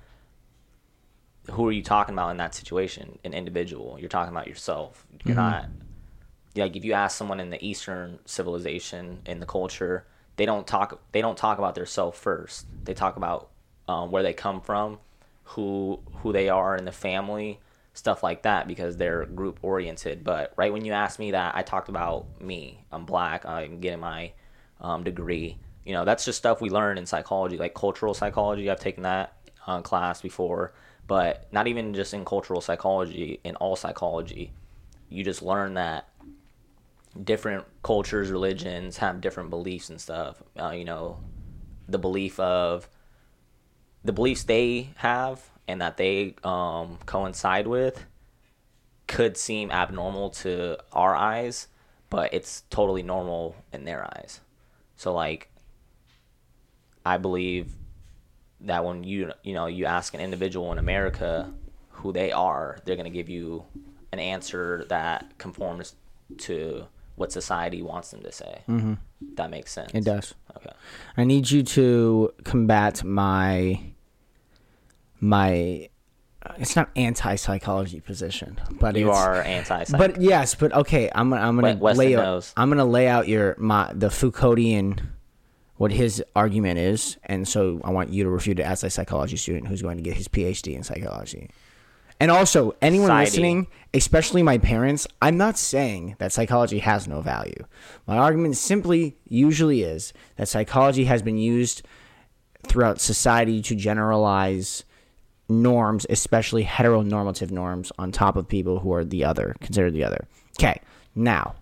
[1.50, 3.18] who are you talking about in that situation?
[3.24, 3.98] An individual.
[3.98, 5.06] You're talking about yourself.
[5.24, 5.50] You're mm-hmm.
[5.50, 5.68] not
[6.56, 11.00] like if you ask someone in the Eastern civilization in the culture, they don't talk.
[11.12, 12.66] They don't talk about their self first.
[12.84, 13.50] They talk about
[13.88, 14.98] um, where they come from,
[15.44, 17.60] who who they are in the family,
[17.92, 20.24] stuff like that, because they're group oriented.
[20.24, 22.84] But right when you asked me that, I talked about me.
[22.90, 23.46] I'm black.
[23.46, 24.32] I'm getting my
[24.80, 25.58] um, degree.
[25.84, 28.70] You know, that's just stuff we learn in psychology, like cultural psychology.
[28.70, 30.72] I've taken that uh, class before,
[31.06, 33.40] but not even just in cultural psychology.
[33.44, 34.52] In all psychology,
[35.10, 36.08] you just learn that
[37.22, 40.42] different cultures, religions have different beliefs and stuff.
[40.59, 41.20] Uh, you know,
[41.88, 42.88] the belief of
[44.05, 48.05] the beliefs they have and that they um, coincide with
[49.07, 51.68] could seem abnormal to our eyes,
[52.11, 54.40] but it's totally normal in their eyes.
[54.96, 55.50] So like,
[57.05, 57.74] I believe
[58.61, 61.53] that when you you know you ask an individual in America
[61.90, 63.64] who they are, they're gonna give you
[64.12, 65.94] an answer that conforms
[66.38, 68.62] to what society wants them to say.
[68.68, 68.94] Mm-hmm.
[69.35, 69.92] That makes sense.
[69.94, 70.35] It does.
[70.57, 70.70] Okay.
[71.16, 73.81] I need you to combat my
[75.20, 75.88] my.
[76.59, 79.85] It's not anti-psychology position, but You are anti.
[79.85, 80.12] Psychology.
[80.14, 82.53] But yes, but okay, I'm gonna I'm gonna Weston lay out knows.
[82.57, 85.00] I'm gonna lay out your my the Foucauldian
[85.77, 89.37] what his argument is, and so I want you to refute it as a psychology
[89.37, 91.50] student who's going to get his PhD in psychology.
[92.20, 97.64] And also, anyone listening, especially my parents, I'm not saying that psychology has no value.
[98.07, 101.83] My argument simply usually is that psychology has been used
[102.66, 104.85] throughout society to generalize
[105.48, 110.27] norms, especially heteronormative norms, on top of people who are the other, considered the other.
[110.59, 110.81] Okay,
[111.14, 111.55] now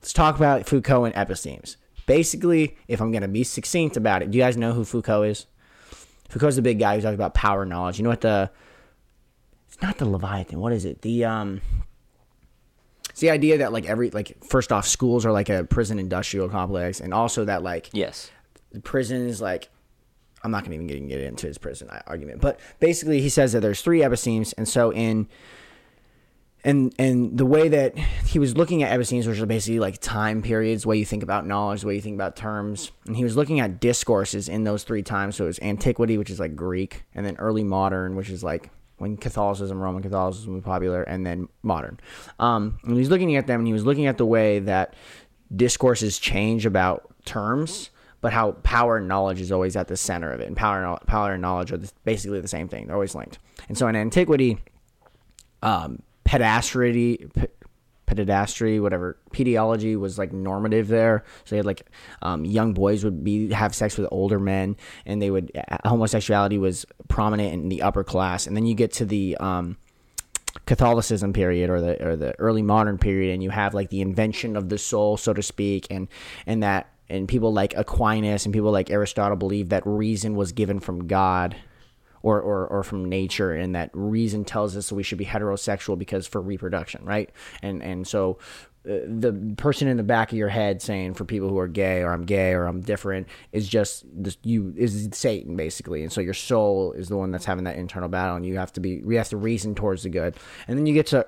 [0.00, 1.76] let's talk about Foucault and epistemes.
[2.06, 5.22] Basically, if I'm going to be succinct about it, do you guys know who Foucault
[5.24, 5.46] is?
[6.28, 7.98] Foucault's the big guy who talks about power and knowledge.
[7.98, 8.50] You know what the
[9.78, 10.58] it's not the Leviathan.
[10.58, 11.02] What is it?
[11.02, 11.60] The um
[13.10, 16.48] it's the idea that like every like first off schools are like a prison industrial
[16.48, 18.32] complex and also that like yes,
[18.72, 19.68] the prison is like
[20.42, 23.52] I'm not going to even get, get into his prison argument, but basically he says
[23.52, 25.28] that there's three epistemes, and so in
[26.64, 30.42] and and the way that he was looking at epistemes, which are basically like time
[30.42, 33.22] periods, the way you think about knowledge, the way you think about terms, and he
[33.22, 35.36] was looking at discourses in those three times.
[35.36, 38.70] So it was antiquity, which is like Greek, and then early modern, which is like
[38.98, 41.98] when Catholicism, Roman Catholicism was popular, and then modern.
[42.38, 44.94] Um, and he was looking at them, and he was looking at the way that
[45.54, 50.40] discourses change about terms, but how power and knowledge is always at the center of
[50.40, 50.46] it.
[50.46, 53.38] And power and, power and knowledge are basically the same thing; they're always linked.
[53.68, 54.58] And so in antiquity,
[55.62, 56.02] um,
[58.08, 61.24] pedastry, whatever, pediology was like normative there.
[61.44, 61.86] So they had like
[62.22, 65.52] um, young boys would be have sex with older men, and they would
[65.84, 68.46] homosexuality was prominent in the upper class.
[68.46, 69.76] And then you get to the um,
[70.66, 74.56] Catholicism period or the or the early modern period, and you have like the invention
[74.56, 76.08] of the soul, so to speak, and
[76.46, 80.80] and that and people like Aquinas and people like Aristotle believe that reason was given
[80.80, 81.56] from God
[82.22, 86.26] or, or, or from nature and that reason tells us we should be heterosexual because
[86.26, 87.30] for reproduction right?
[87.62, 88.38] And and so
[88.88, 92.00] uh, the person in the back of your head saying for people who are gay
[92.00, 96.02] or I'm gay or I'm different is just this you is Satan basically.
[96.02, 98.72] And so your soul is the one that's having that internal battle and you have
[98.74, 100.36] to be you have to reason towards the good.
[100.68, 101.26] And then you get to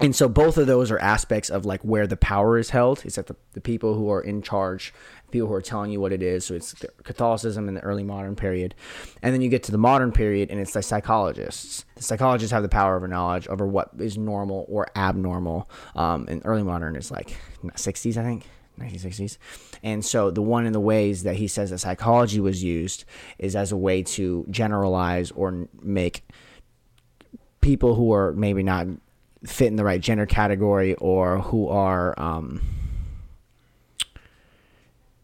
[0.00, 3.04] and so both of those are aspects of like where the power is held.
[3.04, 4.92] Is that the, the people who are in charge
[5.30, 6.46] people who are telling you what it is.
[6.46, 8.74] So it's catholicism in the early modern period.
[9.22, 11.84] And then you get to the modern period and it's the psychologists.
[11.96, 15.68] The psychologists have the power over knowledge over what is normal or abnormal.
[15.94, 18.46] Um, and early modern is like 60s i think
[18.78, 19.38] 1960s
[19.82, 23.04] and so the one of the ways that he says that psychology was used
[23.38, 26.22] is as a way to generalize or make
[27.60, 28.86] people who are maybe not
[29.46, 32.60] fit in the right gender category or who are um,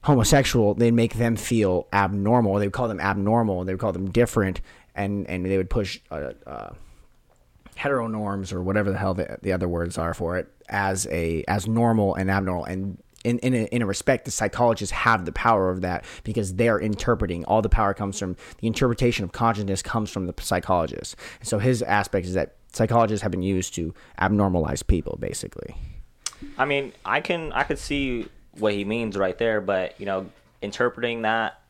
[0.02, 2.54] homosexual, they'd make them feel abnormal.
[2.58, 3.64] They would call them abnormal.
[3.64, 4.60] They would call them different,
[4.94, 6.70] and and they would push uh, uh,
[7.76, 11.66] heteronorms or whatever the hell the, the other words are for it as a as
[11.66, 12.98] normal and abnormal and.
[13.24, 16.80] In, in, a, in a respect, the psychologists have the power of that because they're
[16.80, 17.44] interpreting.
[17.44, 21.14] All the power comes from the interpretation of consciousness comes from the psychologist.
[21.38, 25.76] And so his aspect is that psychologists have been used to abnormalize people, basically.
[26.58, 30.26] I mean, I can I could see what he means right there, but you know,
[30.60, 31.60] interpreting that,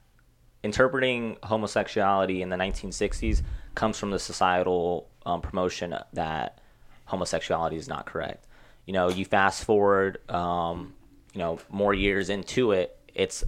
[0.63, 3.43] interpreting homosexuality in the 1960s
[3.75, 6.59] comes from the societal um, promotion that
[7.07, 8.47] homosexuality is not correct.
[8.87, 10.95] You know, you fast forward, um,
[11.35, 13.45] you know, more years into it, it's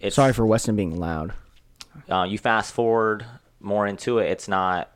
[0.00, 1.32] it's Sorry for Weston being loud.
[2.08, 3.24] uh, you fast forward
[3.60, 4.91] more into it, it's not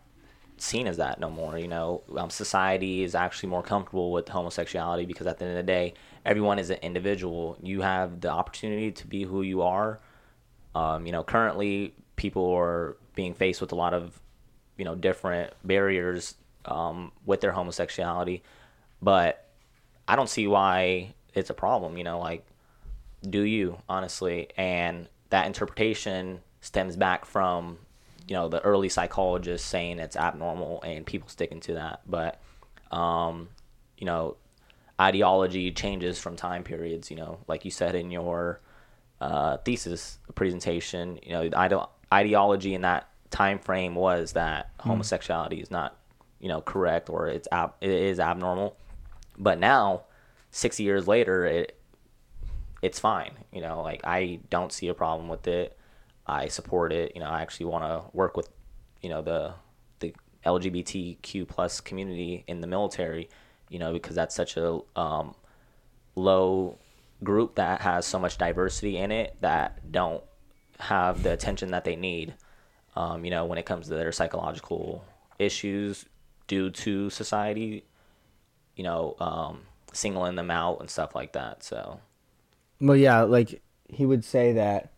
[0.58, 1.58] seen as that no more.
[1.58, 5.66] You know, um, society is actually more comfortable with homosexuality because at the end of
[5.66, 7.56] the day, everyone is an individual.
[7.62, 10.00] You have the opportunity to be who you are.
[10.74, 14.20] Um, you know, currently people are being faced with a lot of
[14.76, 18.42] you know different barriers um, with their homosexuality,
[19.00, 19.48] but
[20.08, 21.96] I don't see why it's a problem.
[21.96, 22.46] You know, like
[23.28, 24.48] do you honestly?
[24.56, 27.78] And that interpretation stems back from
[28.26, 32.40] you know the early psychologists saying it's abnormal and people sticking to that, but
[32.90, 33.48] um,
[33.98, 34.36] you know
[35.00, 37.10] ideology changes from time periods.
[37.10, 38.60] You know, like you said in your
[39.20, 45.60] uh, thesis presentation, you know, the ide- ideology in that time frame was that homosexuality
[45.60, 45.96] is not,
[46.40, 48.76] you know, correct or it's ab- it is abnormal.
[49.38, 50.02] But now,
[50.50, 51.78] six years later, it
[52.82, 53.32] it's fine.
[53.52, 55.75] You know, like I don't see a problem with it.
[56.26, 57.12] I support it.
[57.14, 58.48] You know, I actually want to work with,
[59.02, 59.54] you know, the
[60.00, 63.28] the LGBTQ plus community in the military.
[63.68, 65.34] You know, because that's such a um,
[66.14, 66.78] low
[67.24, 70.22] group that has so much diversity in it that don't
[70.78, 72.34] have the attention that they need.
[72.94, 75.04] Um, you know, when it comes to their psychological
[75.38, 76.06] issues
[76.46, 77.84] due to society,
[78.74, 79.60] you know, um,
[79.92, 81.62] singling them out and stuff like that.
[81.62, 82.00] So,
[82.80, 84.92] Well, yeah, like he would say that.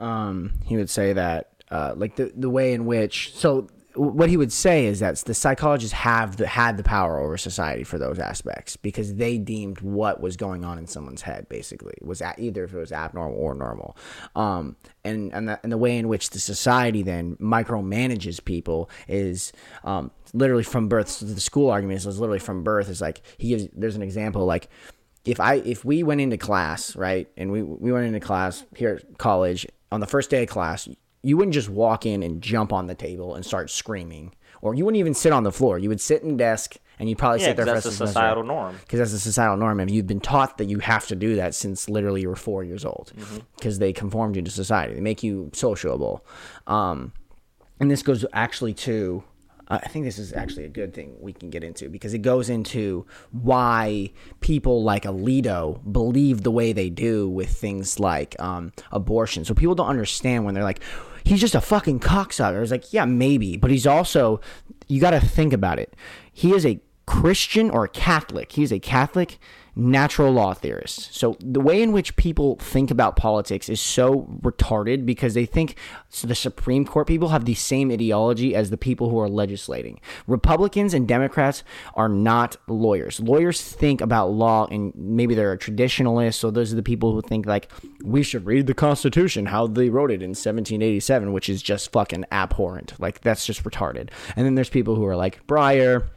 [0.00, 3.34] Um, he would say that, uh, like the the way in which.
[3.34, 7.36] So what he would say is that the psychologists have the had the power over
[7.36, 11.94] society for those aspects because they deemed what was going on in someone's head basically
[12.00, 13.96] was at either if it was abnormal or normal.
[14.36, 19.52] Um, and and the, and the way in which the society then micromanages people is
[19.82, 21.08] um, literally from birth.
[21.08, 22.88] So the school argument is literally from birth.
[22.88, 23.68] Is like he gives.
[23.72, 24.68] There's an example like
[25.24, 29.00] if I if we went into class, right, and we we went into class here
[29.00, 30.88] at college on the first day of class,
[31.22, 34.84] you wouldn't just walk in and jump on the table and start screaming, or you
[34.84, 35.78] wouldn't even sit on the floor.
[35.78, 37.66] You would sit in desk and you'd probably yeah, sit there.
[37.66, 38.78] for that's a societal norm.
[38.80, 41.54] Because that's a societal norm, and you've been taught that you have to do that
[41.54, 43.12] since literally you were four years old,
[43.56, 44.94] because they conformed you to society.
[44.94, 46.24] They make you sociable,
[46.66, 47.12] um,
[47.78, 49.24] and this goes actually to.
[49.70, 52.50] I think this is actually a good thing we can get into because it goes
[52.50, 59.44] into why people like Alito believe the way they do with things like um, abortion.
[59.44, 60.82] So people don't understand when they're like,
[61.22, 62.60] he's just a fucking cocksucker.
[62.60, 64.40] It's like, yeah, maybe, but he's also,
[64.88, 65.94] you got to think about it.
[66.32, 68.50] He is a Christian or a Catholic.
[68.52, 69.38] He's a Catholic
[69.80, 71.16] natural law theorists.
[71.16, 75.76] So the way in which people think about politics is so retarded because they think
[76.22, 80.00] the Supreme Court people have the same ideology as the people who are legislating.
[80.26, 81.64] Republicans and Democrats
[81.94, 83.20] are not lawyers.
[83.20, 86.34] Lawyers think about law and maybe they're a traditionalist.
[86.34, 87.70] So those are the people who think like
[88.04, 92.26] we should read the Constitution how they wrote it in 1787, which is just fucking
[92.30, 92.92] abhorrent.
[92.98, 94.10] Like that's just retarded.
[94.36, 96.08] And then there's people who are like Breyer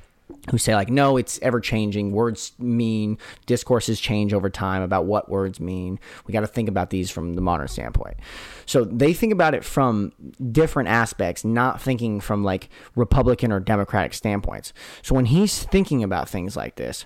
[0.49, 2.11] who say like no it's ever changing.
[2.11, 5.99] Words mean discourses change over time about what words mean.
[6.25, 8.17] We got to think about these from the modern standpoint.
[8.65, 10.13] So they think about it from
[10.51, 14.73] different aspects not thinking from like republican or democratic standpoints.
[15.01, 17.05] So when he's thinking about things like this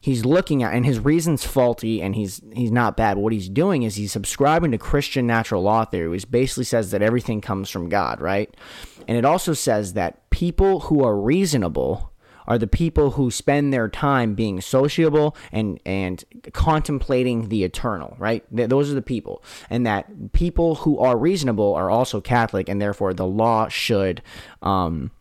[0.00, 3.48] he's looking at and his reason's faulty and he's he's not bad but what he's
[3.48, 7.68] doing is he's subscribing to christian natural law theory which basically says that everything comes
[7.68, 8.54] from god right?
[9.08, 12.07] And it also says that people who are reasonable
[12.48, 18.44] are the people who spend their time being sociable and and contemplating the eternal, right?
[18.54, 22.80] Th- those are the people, and that people who are reasonable are also Catholic, and
[22.82, 24.22] therefore the law should.
[24.62, 25.12] Um,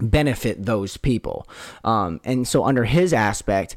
[0.00, 1.48] benefit those people
[1.82, 3.74] um, and so under his aspect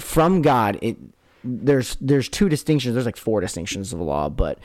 [0.00, 0.96] from god it
[1.44, 4.58] there's there's two distinctions there's like four distinctions of law but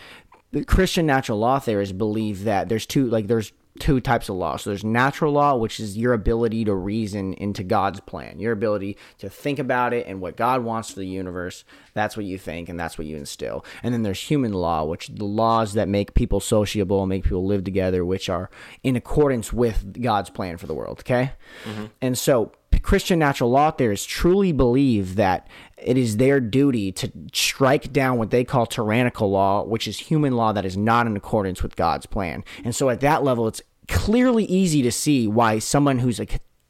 [0.51, 4.57] the christian natural law theorists believe that there's two like there's two types of law.
[4.57, 8.97] So there's natural law which is your ability to reason into god's plan your ability
[9.17, 11.63] to think about it and what god wants for the universe.
[11.93, 13.65] That's what you think and that's what you instill.
[13.83, 17.45] And then there's human law which the laws that make people sociable and make people
[17.45, 18.49] live together which are
[18.83, 21.33] in accordance with god's plan for the world okay?
[21.65, 21.85] Mm-hmm.
[22.01, 22.51] And so
[22.81, 25.47] Christian natural law theorists truly believe that
[25.83, 30.35] it is their duty to strike down what they call tyrannical law, which is human
[30.35, 32.43] law that is not in accordance with God's plan.
[32.63, 36.27] And so at that level, it's clearly easy to see why someone who's a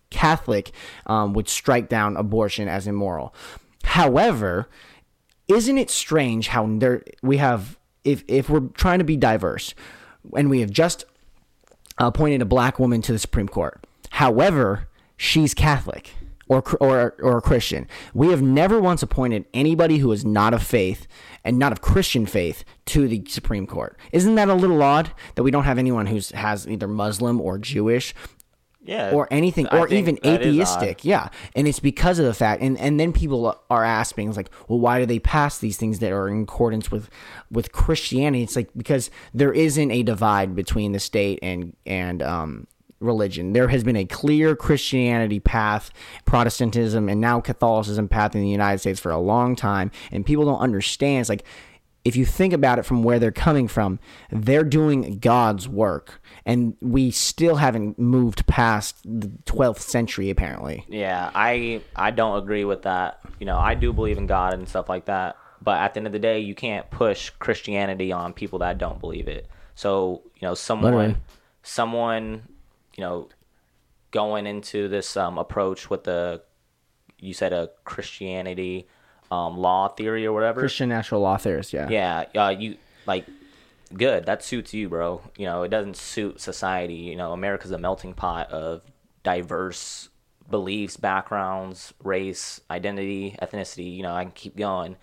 [0.10, 0.72] Catholic
[1.06, 3.34] um, would strike down abortion as immoral.
[3.84, 4.70] However,
[5.48, 9.74] isn't it strange how there we have if if we're trying to be diverse
[10.36, 11.06] and we have just
[11.98, 13.86] appointed a black woman to the Supreme Court.
[14.12, 14.88] However,
[15.18, 16.14] she's Catholic
[16.52, 17.88] or or or a Christian.
[18.14, 21.08] We have never once appointed anybody who is not of faith
[21.46, 23.98] and not of Christian faith to the Supreme Court.
[24.12, 27.58] Isn't that a little odd that we don't have anyone who's has either Muslim or
[27.58, 28.14] Jewish
[28.84, 29.12] Yeah.
[29.12, 33.00] or anything I or even atheistic yeah and it's because of the fact and and
[33.00, 36.42] then people are asking like well why do they pass these things that are in
[36.44, 37.08] accordance with
[37.52, 42.66] with christianity it's like because there isn't a divide between the state and and um
[43.02, 43.54] religion.
[43.54, 45.92] There has been a clear Christianity path,
[46.26, 50.46] Protestantism, and now Catholicism path in the United States for a long time, and people
[50.46, 51.22] don't understand.
[51.22, 51.44] It's like
[52.04, 54.00] if you think about it from where they're coming from,
[54.32, 60.86] they're doing God's work, and we still haven't moved past the 12th century, apparently.
[60.90, 63.20] Yeah, I I don't agree with that.
[63.40, 66.08] You know, I do believe in God and stuff like that, but at the end
[66.08, 69.48] of the day, you can't push Christianity on people that don't believe it.
[69.76, 71.18] So, you know, someone Literally.
[71.64, 72.44] someone,
[72.96, 73.30] you know,
[74.12, 76.42] going into this um, approach with the
[77.20, 78.88] you said a Christianity
[79.32, 80.60] um, law theory or whatever.
[80.60, 81.88] Christian natural law theorist, yeah.
[81.90, 83.26] Yeah, uh, you like
[83.96, 84.26] good.
[84.26, 85.22] That suits you, bro.
[85.38, 86.96] You know, it doesn't suit society.
[86.96, 88.84] You know, America's a melting pot of
[89.24, 90.10] diverse
[90.50, 93.96] beliefs, backgrounds, race, identity, ethnicity.
[93.96, 94.98] You know, I can keep going,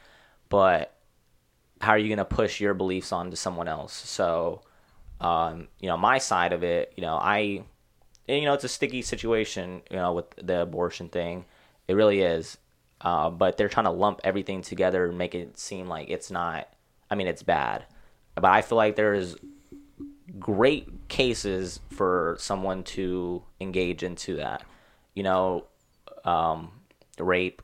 [0.49, 0.95] but
[1.81, 3.93] how are you going to push your beliefs onto someone else?
[3.93, 4.63] So,
[5.21, 7.63] um, you know, my side of it, you know, I,
[8.29, 11.47] you know, it's a sticky situation, you know, with the abortion thing.
[11.87, 12.59] It really is.
[13.01, 16.69] Uh, but they're trying to lump everything together and make it seem like it's not,
[17.11, 17.85] I mean, it's bad.
[18.35, 19.37] But I feel like there's
[20.39, 24.65] great cases for someone to engage into that.
[25.15, 25.65] You know,
[26.25, 26.73] um,
[27.19, 27.63] rape,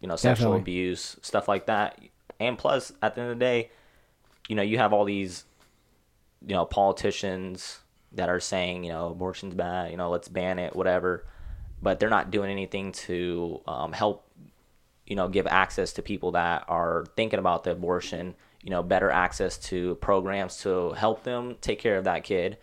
[0.00, 0.60] you know, sexual Definitely.
[0.60, 1.98] abuse, stuff like that.
[2.40, 3.70] And plus, at the end of the day,
[4.48, 5.44] you know, you have all these,
[6.46, 7.78] you know, politicians
[8.14, 11.26] that are saying, you know, abortion's bad, you know, let's ban it, whatever.
[11.82, 14.28] But they're not doing anything to um, help,
[15.06, 19.10] you know, give access to people that are thinking about the abortion, you know, better
[19.10, 22.58] access to programs to help them take care of that kid.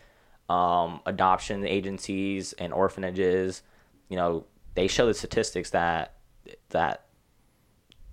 [0.49, 3.62] Um, adoption agencies and orphanages,
[4.10, 6.16] you know, they show the statistics that
[6.70, 7.06] that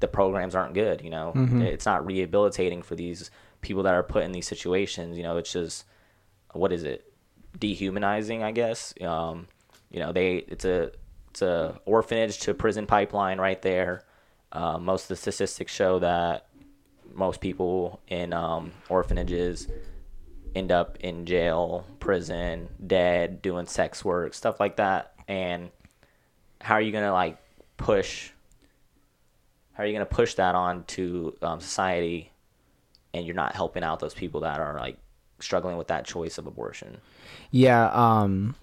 [0.01, 1.03] the programs aren't good.
[1.03, 1.33] You know,
[1.63, 3.31] it's not rehabilitating for these
[3.61, 5.17] people that are put in these situations.
[5.17, 5.85] You know, it's just
[6.53, 7.08] what is it?
[7.59, 8.95] Dehumanizing, I guess.
[9.01, 9.47] Um,
[9.91, 10.93] you know, they it's a
[11.31, 14.05] it's a orphanage to prison pipeline right there.
[14.53, 16.47] Uh, most of the statistics show that
[17.15, 19.69] most people in um, orphanages
[20.55, 25.13] end up in jail, prison, dead, doing sex work, stuff like that.
[25.27, 25.71] And
[26.61, 27.39] how are you gonna like
[27.77, 28.31] push?
[29.73, 32.33] How are you gonna push that on to um, society,
[33.15, 34.97] and you're not helping out those people that are like
[35.41, 36.99] struggling with that choice of abortion?
[37.51, 38.55] Yeah, um,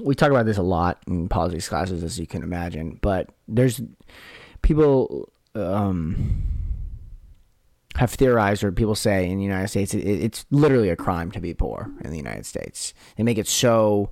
[0.00, 2.98] we talk about this a lot in politics classes, as you can imagine.
[3.02, 3.80] But there's
[4.62, 6.42] people um,
[7.96, 11.40] have theorized, or people say in the United States, it, it's literally a crime to
[11.40, 12.94] be poor in the United States.
[13.16, 14.10] They make it so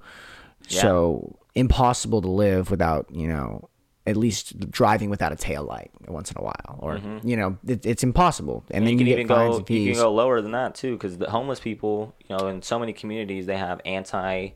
[0.68, 0.82] Yeah.
[0.82, 3.68] so impossible to live without you know
[4.08, 7.84] at least driving without a tail light once in a while, or you know it,
[7.84, 8.64] it's impossible.
[8.70, 10.74] And, then you you, can get even go and you can go lower than that
[10.74, 14.50] too because the homeless people you know in so many communities they have anti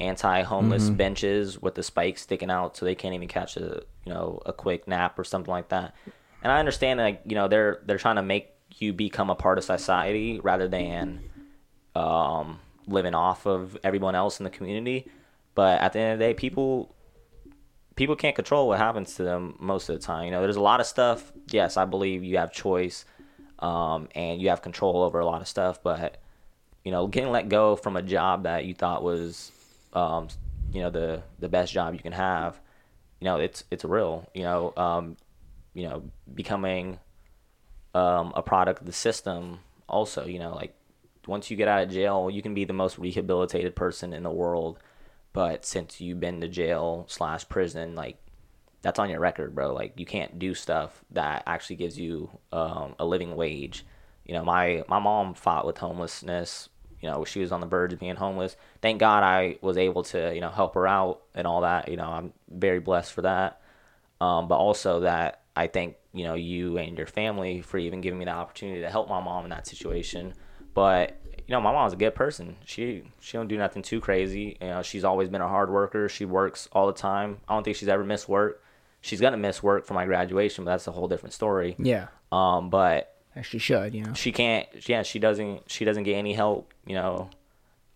[0.00, 0.94] anti homeless Mm-hmm.
[0.94, 4.52] benches with the spikes sticking out so they can't even catch a you know a
[4.52, 5.94] quick nap or something like that
[6.42, 9.58] and i understand like you know they're they're trying to make you become a part
[9.58, 11.20] of society rather than
[11.96, 15.10] um living off of everyone else in the community
[15.56, 16.94] but at the end of the day people
[17.98, 20.24] people can't control what happens to them most of the time.
[20.24, 21.32] You know, there's a lot of stuff.
[21.50, 23.04] Yes, I believe you have choice,
[23.58, 25.82] um, and you have control over a lot of stuff.
[25.82, 26.18] But
[26.84, 29.50] you know, getting let go from a job that you thought was,
[29.94, 30.28] um,
[30.72, 32.60] you know, the the best job you can have,
[33.18, 34.30] you know, it's it's real.
[34.32, 35.16] You know, um,
[35.74, 37.00] you know, becoming
[37.94, 39.58] um, a product of the system.
[39.88, 40.72] Also, you know, like
[41.26, 44.30] once you get out of jail, you can be the most rehabilitated person in the
[44.30, 44.78] world.
[45.38, 48.16] But since you've been to jail slash prison, like
[48.82, 49.72] that's on your record, bro.
[49.72, 53.86] Like you can't do stuff that actually gives you um, a living wage.
[54.24, 56.70] You know, my my mom fought with homelessness.
[57.00, 58.56] You know, she was on the verge of being homeless.
[58.82, 61.88] Thank God I was able to, you know, help her out and all that.
[61.88, 63.60] You know, I'm very blessed for that.
[64.20, 68.18] Um, but also that I thank you know you and your family for even giving
[68.18, 70.34] me the opportunity to help my mom in that situation.
[70.74, 71.16] But
[71.48, 72.56] you know, my mom's a good person.
[72.64, 74.56] She she don't do nothing too crazy.
[74.60, 76.08] You know, she's always been a hard worker.
[76.08, 77.38] She works all the time.
[77.48, 78.62] I don't think she's ever missed work.
[79.00, 81.74] She's gonna miss work for my graduation, but that's a whole different story.
[81.78, 84.12] yeah, Um, but as she should, you know.
[84.12, 84.66] she can't.
[84.88, 85.70] Yeah, she doesn't.
[85.70, 86.74] She doesn't get any help.
[86.86, 87.30] You know,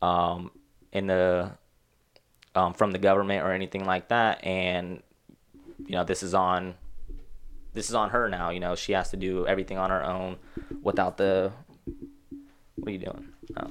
[0.00, 0.50] um,
[0.92, 1.52] in the
[2.54, 4.44] um, from the government or anything like that.
[4.44, 5.02] And
[5.84, 6.74] you know, this is on.
[7.74, 8.50] This is on her now.
[8.50, 10.36] You know, she has to do everything on her own
[10.82, 11.52] without the.
[12.76, 13.28] What are you doing?
[13.56, 13.70] Oh.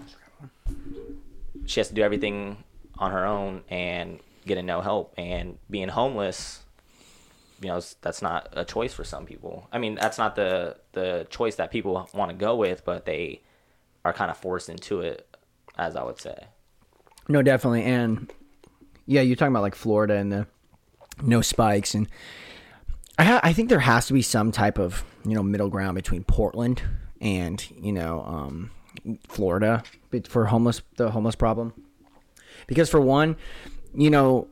[1.66, 2.64] She has to do everything
[2.98, 6.64] on her own and getting no help and being homeless
[7.62, 11.28] you know that's not a choice for some people i mean that's not the the
[11.30, 13.40] choice that people want to go with but they
[14.04, 15.28] are kind of forced into it
[15.78, 16.48] as i would say
[17.30, 17.84] No, definitely.
[17.84, 18.32] And
[19.06, 20.48] Yeah, you're talking about like Florida and the
[21.22, 22.08] no spikes, and
[23.20, 25.96] I, ha- I think there has to be some type of you know middle ground
[25.96, 26.82] between Portland
[27.22, 28.72] and you know um,
[29.28, 29.84] Florida
[30.28, 31.74] for homeless the homeless problem,
[32.68, 33.36] because for one,
[33.94, 34.48] you know.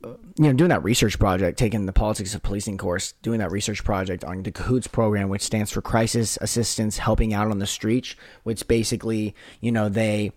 [0.00, 3.82] You know, doing that research project, taking the politics of policing course, doing that research
[3.82, 8.14] project on the Cahoots program, which stands for Crisis Assistance Helping Out on the Streets,
[8.44, 10.30] which basically, you know, they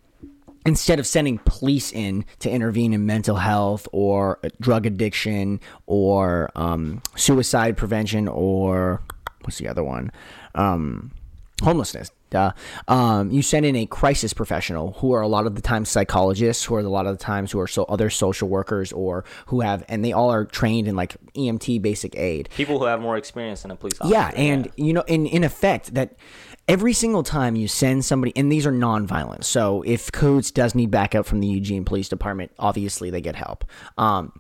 [0.66, 7.02] instead of sending police in to intervene in mental health or drug addiction or um,
[7.16, 9.02] suicide prevention or
[9.42, 10.12] what's the other one
[10.56, 11.12] um,
[11.64, 12.52] homelessness duh.
[12.88, 16.64] Um, you send in a crisis professional who are a lot of the times psychologists
[16.66, 19.60] who are a lot of the times who are so other social workers or who
[19.62, 23.18] have and they all are trained in like emt basic aid People who have more
[23.18, 24.14] experience than a police officer.
[24.14, 26.16] yeah, and you know, in in effect, that
[26.68, 29.44] every single time you send somebody, and these are non-violent.
[29.44, 33.66] So if Cahoots does need backup from the Eugene Police Department, obviously they get help.
[33.98, 34.32] Um,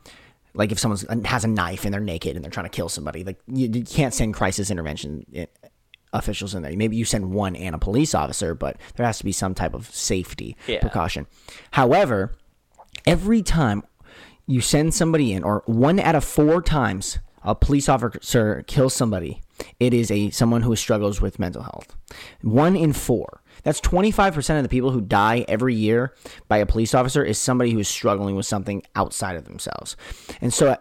[0.53, 3.23] like if someone has a knife and they're naked and they're trying to kill somebody,
[3.23, 5.47] like you, you can't send crisis intervention i-
[6.13, 6.75] officials in there.
[6.75, 9.73] Maybe you send one and a police officer, but there has to be some type
[9.73, 10.79] of safety Yeah.
[10.81, 11.27] precaution.
[11.71, 12.33] However,
[13.05, 13.83] every time
[14.47, 19.41] you send somebody in, or one out of four times a police officer kills somebody,
[19.79, 21.95] it is a someone who struggles with mental health.
[22.41, 23.41] One in four.
[23.63, 26.13] That's 25% of the people who die every year
[26.47, 29.95] by a police officer is somebody who is struggling with something outside of themselves.
[30.41, 30.77] And so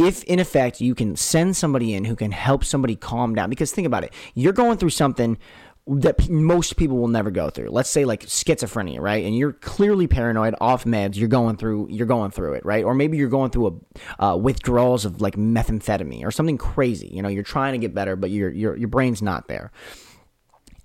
[0.00, 3.72] if in effect you can send somebody in who can help somebody calm down because
[3.72, 5.38] think about it you're going through something
[5.86, 7.70] that most people will never go through.
[7.70, 9.24] Let's say like schizophrenia right?
[9.24, 12.84] And you're clearly paranoid off meds you're going through you're going through it right?
[12.84, 13.80] Or maybe you're going through
[14.18, 17.28] a uh, withdrawals of like methamphetamine or something crazy you know?
[17.28, 19.72] You're trying to get better but your your, your brain's not there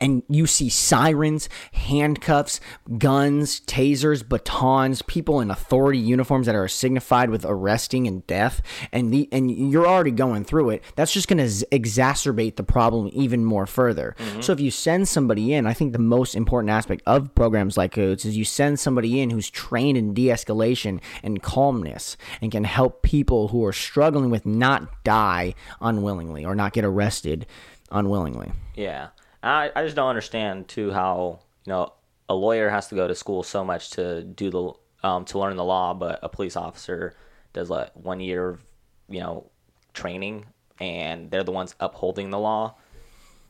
[0.05, 2.59] and you see sirens, handcuffs,
[2.99, 9.11] guns, tasers, batons, people in authority uniforms that are signified with arresting and death, and
[9.11, 10.83] the and you're already going through it.
[10.95, 14.15] That's just going to exacerbate the problem even more further.
[14.19, 14.41] Mm-hmm.
[14.41, 17.93] So if you send somebody in, I think the most important aspect of programs like
[17.93, 23.01] Cahoots is you send somebody in who's trained in de-escalation and calmness and can help
[23.01, 27.47] people who are struggling with not die unwillingly or not get arrested
[27.91, 28.51] unwillingly.
[28.75, 29.09] Yeah,
[29.45, 31.93] I I just don't understand too how you know
[32.27, 34.73] a lawyer has to go to school so much to do the
[35.07, 37.15] um to learn the law, but a police officer
[37.53, 38.63] does like one year of
[39.07, 39.49] you know
[39.93, 40.45] training,
[40.79, 42.75] and they're the ones upholding the law.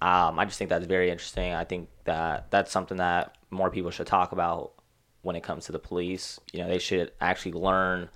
[0.01, 1.53] Um, I just think that's very interesting.
[1.53, 4.73] I think that that's something that more people should talk about
[5.21, 6.39] when it comes to the police.
[6.51, 8.09] You know, they should actually learn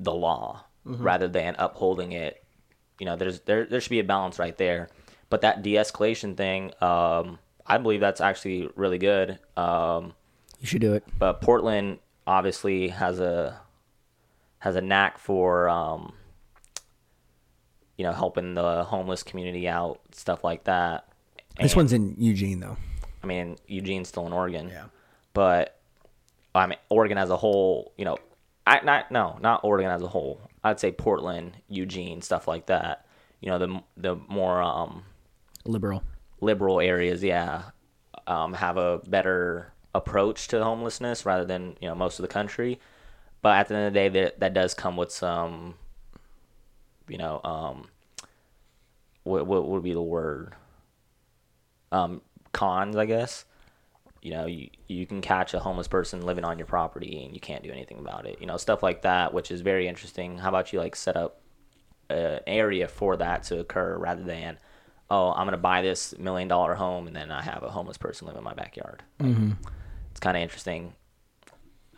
[0.00, 2.44] the law rather than upholding it.
[3.00, 4.88] You know, there's there there should be a balance right there.
[5.30, 9.38] But that de-escalation thing, um, I believe that's actually really good.
[9.56, 10.14] Um,
[10.60, 11.04] You should do it.
[11.18, 13.60] but Portland obviously has a
[14.58, 16.12] has a knack for um,
[17.96, 21.06] you know helping the homeless community out, stuff like that.
[21.60, 22.76] This one's in Eugene, though.
[23.22, 24.68] I mean, Eugene's still in Oregon.
[24.68, 24.86] Yeah.
[25.32, 25.78] But
[26.54, 28.18] I mean, Oregon as a whole, you know,
[28.66, 30.40] I not no, not Oregon as a whole.
[30.62, 33.06] I'd say Portland, Eugene, stuff like that.
[33.40, 35.04] You know, the the more um,
[35.66, 36.02] Liberal.
[36.40, 37.62] liberal areas, yeah,
[38.26, 42.80] um, have a better approach to homelessness rather than you know most of the country.
[43.42, 45.74] But at the end of the day, that that does come with some,
[47.08, 47.88] you know, um,
[49.22, 50.54] what what would be the word?
[51.92, 53.44] Um, cons, I guess.
[54.22, 57.40] You know, you you can catch a homeless person living on your property and you
[57.40, 58.38] can't do anything about it.
[58.40, 60.38] You know, stuff like that, which is very interesting.
[60.38, 61.40] How about you like set up
[62.10, 64.58] an area for that to occur rather than
[65.10, 67.98] oh i'm going to buy this million dollar home and then i have a homeless
[67.98, 69.52] person live in my backyard mm-hmm.
[70.10, 70.94] it's kind of interesting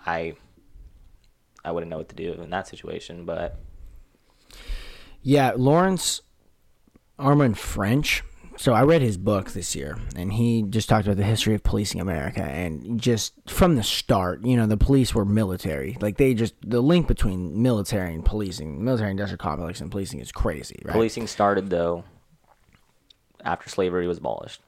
[0.04, 0.34] i
[1.64, 3.59] i wouldn't know what to do in that situation but
[5.26, 6.22] Yeah, Laurence
[7.18, 8.22] Armand French.
[8.59, 11.64] So I read his book this year, and he just talked about the history of
[11.64, 15.98] policing America, and just from the start, you know, the police were military.
[16.00, 20.30] Like they just the link between military and policing, military industrial complex and policing is
[20.30, 20.92] crazy, right?
[20.92, 22.04] policing started though
[23.47, 24.61] after slavery was abolished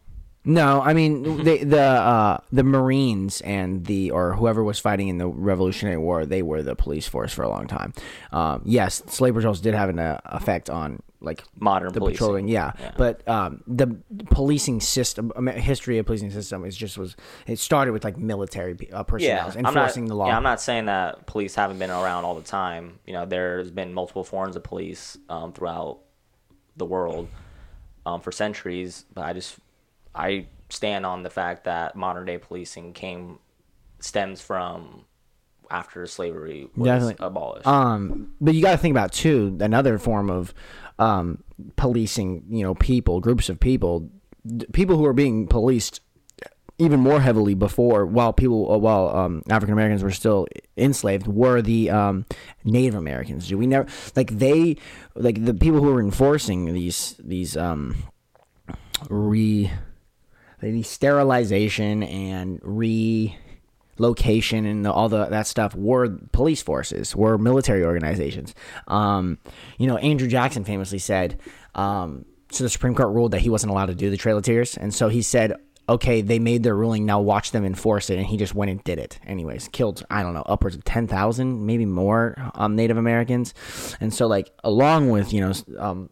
[0.45, 5.19] No, I mean the the uh, the Marines and the or whoever was fighting in
[5.19, 7.93] the Revolutionary War, they were the police force for a long time.
[8.33, 12.15] Um, yes, slave patrols did have an uh, effect on like Modern the policing.
[12.15, 12.73] patrolling, yeah.
[12.79, 12.93] Yeah.
[12.97, 13.99] But um, the
[14.31, 17.17] policing system, history of policing system is just was
[17.47, 20.29] it started with like military uh, personnel not, enforcing the law.
[20.29, 23.01] Yeah, I'm not saying that police haven't been around all the time.
[23.07, 25.99] You know, there's been multiple forms of police um, throughout
[26.77, 27.29] the world
[28.09, 29.05] um, for centuries.
[29.15, 29.59] But I just,
[30.15, 33.39] I stand on the fact that modern day policing came,
[34.01, 35.05] stems from
[35.71, 37.17] after slavery was Definitely.
[37.27, 37.67] abolished.
[37.67, 40.55] Um, but you got to think about too another form of
[40.99, 41.43] um,
[41.77, 42.45] policing.
[42.49, 44.11] You know, people, groups of people,
[44.47, 46.01] d- people who are being policed
[46.79, 51.61] even more heavily before, while people, uh, while um, African Americans were still enslaved, were
[51.61, 52.25] the um,
[52.65, 53.49] Native Americans.
[53.49, 54.77] Do we never like they
[55.15, 57.97] like the people who were enforcing these these um,
[59.09, 59.71] re
[60.61, 63.37] the sterilization and relocation
[64.67, 68.55] and the, all the that stuff were police forces, were military organizations.
[68.87, 69.39] Um,
[69.79, 71.39] you know, Andrew Jackson famously said,
[71.75, 74.45] um, so the Supreme Court ruled that he wasn't allowed to do the Trail of
[74.45, 75.55] Tears, and so he said.
[75.89, 77.07] Okay, they made their ruling.
[77.07, 79.19] Now watch them enforce it, and he just went and did it.
[79.27, 83.55] Anyways, killed I don't know upwards of ten thousand, maybe more um, Native Americans,
[84.01, 86.11] and so like along with you know um,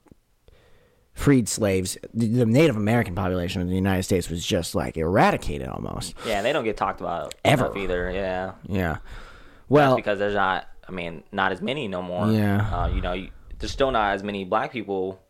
[1.12, 5.68] freed slaves, the, the Native American population of the United States was just like eradicated
[5.68, 6.14] almost.
[6.26, 7.76] yeah, they don't get talked about Ever.
[7.76, 8.10] either.
[8.10, 8.98] Yeah, Yeah.
[9.68, 10.68] Well, because there's not.
[10.88, 12.30] I mean, not as many no more.
[12.30, 12.70] Yeah.
[12.72, 15.20] Uh, you know, you, there's still not as many black people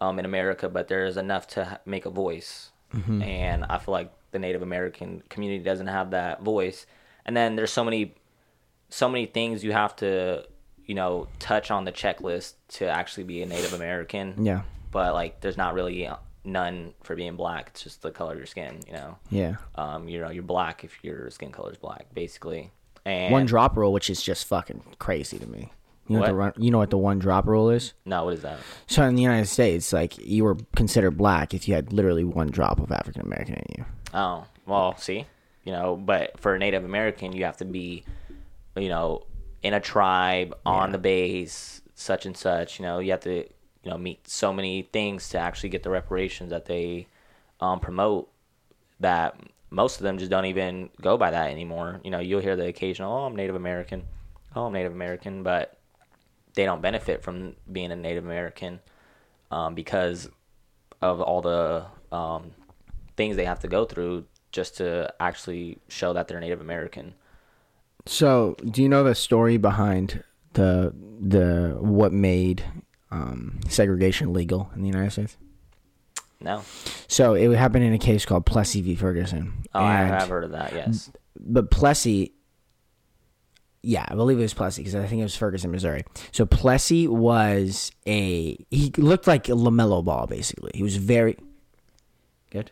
[0.00, 2.71] um, in America, but there's enough to make a voice.
[2.94, 3.22] Mm-hmm.
[3.22, 6.86] And I feel like the Native American community doesn't have that voice.
[7.24, 8.14] And then there's so many,
[8.88, 10.44] so many things you have to,
[10.86, 14.44] you know, touch on the checklist to actually be a Native American.
[14.44, 14.62] yeah.
[14.90, 16.08] But like, there's not really
[16.44, 17.68] none for being black.
[17.68, 18.80] It's just the color of your skin.
[18.86, 19.18] You know.
[19.30, 19.56] Yeah.
[19.74, 22.70] Um, you know, you're black if your skin color is black, basically.
[23.04, 25.72] And One drop rule, which is just fucking crazy to me.
[26.08, 27.94] You know what, the run, you know what the one drop rule is?
[28.04, 28.58] No, what is that?
[28.86, 32.48] So in the United States, like you were considered black if you had literally one
[32.48, 33.84] drop of African American in you.
[34.12, 35.26] Oh, well, see,
[35.64, 38.04] you know, but for a Native American, you have to be,
[38.76, 39.26] you know,
[39.62, 42.78] in a tribe on the base, such and such.
[42.80, 45.90] You know, you have to, you know, meet so many things to actually get the
[45.90, 47.06] reparations that they
[47.60, 48.28] um, promote.
[49.00, 49.36] That
[49.70, 52.00] most of them just don't even go by that anymore.
[52.04, 54.04] You know, you'll hear the occasional, "Oh, I'm Native American,"
[54.54, 55.78] "Oh, I'm Native American," but
[56.54, 58.80] they don't benefit from being a Native American
[59.50, 60.28] um, because
[61.00, 62.52] of all the um,
[63.16, 67.14] things they have to go through just to actually show that they're Native American.
[68.06, 70.24] So, do you know the story behind
[70.54, 72.64] the the what made
[73.10, 75.36] um, segregation legal in the United States?
[76.40, 76.64] No,
[77.06, 78.96] So it happened in a case called Plessy v.
[78.96, 79.64] Ferguson.
[79.74, 80.72] oh, I have heard of that.
[80.72, 81.12] Yes.
[81.38, 82.32] but Plessy,
[83.82, 86.04] yeah, I believe it was Plessy because I think it was Ferguson, Missouri.
[86.30, 90.70] So Plessy was a he looked like a LaMelo Ball basically.
[90.74, 91.36] He was very
[92.50, 92.70] good.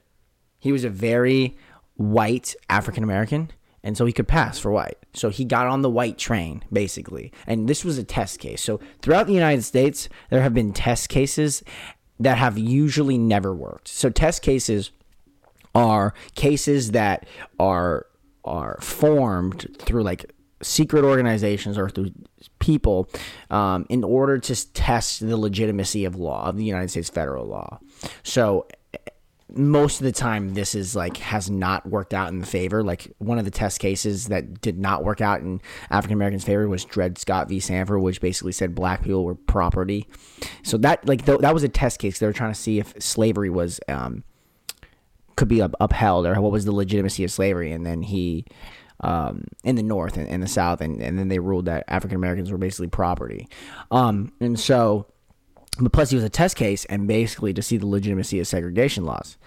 [0.58, 1.56] He was a very
[1.96, 3.50] white African American,
[3.82, 4.98] and so he could pass for white.
[5.12, 8.62] So he got on the white train basically, and this was a test case.
[8.62, 11.64] So throughout the United States, there have been test cases
[12.20, 13.88] that have usually never worked.
[13.88, 14.92] So test cases
[15.74, 17.26] are cases that
[17.58, 18.06] are
[18.44, 20.30] are formed through like
[20.62, 22.10] secret organizations or through
[22.58, 23.08] people
[23.50, 27.78] um, in order to test the legitimacy of law of the United States federal law.
[28.22, 28.66] So
[29.54, 32.82] most of the time this is like has not worked out in the favor.
[32.82, 36.68] Like one of the test cases that did not work out in african americans favor
[36.68, 37.58] was dred scott v.
[37.60, 40.08] Sandford which basically said black people were property.
[40.62, 42.18] So that like th- that was a test case.
[42.18, 44.24] They were trying to see if slavery was um
[45.36, 47.72] could be up- upheld or what was the legitimacy of slavery.
[47.72, 48.46] And then he
[49.00, 52.16] um, in the north and in the south and, and then they ruled that african
[52.16, 53.48] americans were basically property.
[53.90, 55.06] Um, and so
[55.78, 59.38] but Plessy was a test case and basically to see the legitimacy of segregation laws.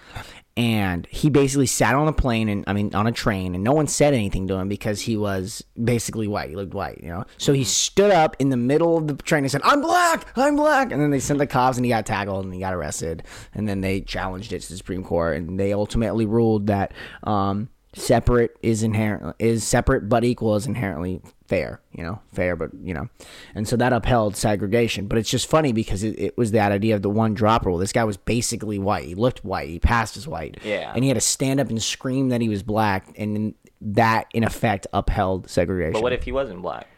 [0.56, 3.72] And he basically sat on a plane and i mean on a train and no
[3.72, 6.48] one said anything to him because he was basically white.
[6.48, 7.24] He looked white you know?
[7.38, 10.26] So he stood up in the middle of the train and said i'm black!
[10.36, 10.92] I'm black!
[10.92, 13.24] And then they sent the cops and he got tackled and he got arrested.
[13.52, 16.92] And then they challenged it to the supreme court and they ultimately ruled that
[17.24, 22.70] um, separate is inherent is separate but equal is inherently fair you know fair but
[22.82, 23.08] you know.
[23.54, 25.06] And so that upheld segregation.
[25.06, 27.78] But it's just funny because it, it was that idea of the one drop rule.
[27.78, 29.04] This guy was basically white.
[29.04, 29.68] He looked white.
[29.68, 30.58] He passed as white.
[30.64, 30.92] Yeah.
[30.94, 34.44] and he had to stand up and scream that he was black and that in
[34.44, 35.92] effect upheld segregation.
[35.92, 36.88] But what if he wasn't black?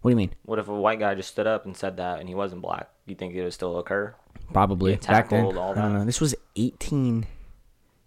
[0.00, 0.32] what do you mean?
[0.46, 2.88] What if a white guy just stood up and said that and he wasn't black?
[3.06, 4.14] Do you think it would still occur?
[4.52, 4.92] probably.
[4.92, 5.40] Get back then.
[5.40, 5.98] tackled, all i don't that.
[6.00, 6.04] know.
[6.04, 7.26] This was 18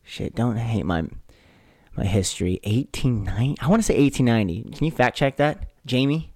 [0.04, 1.06] shit don't hate my
[1.96, 2.60] my history.
[2.64, 6.32] 1890 i want to say 1890 can you fact check that jamie?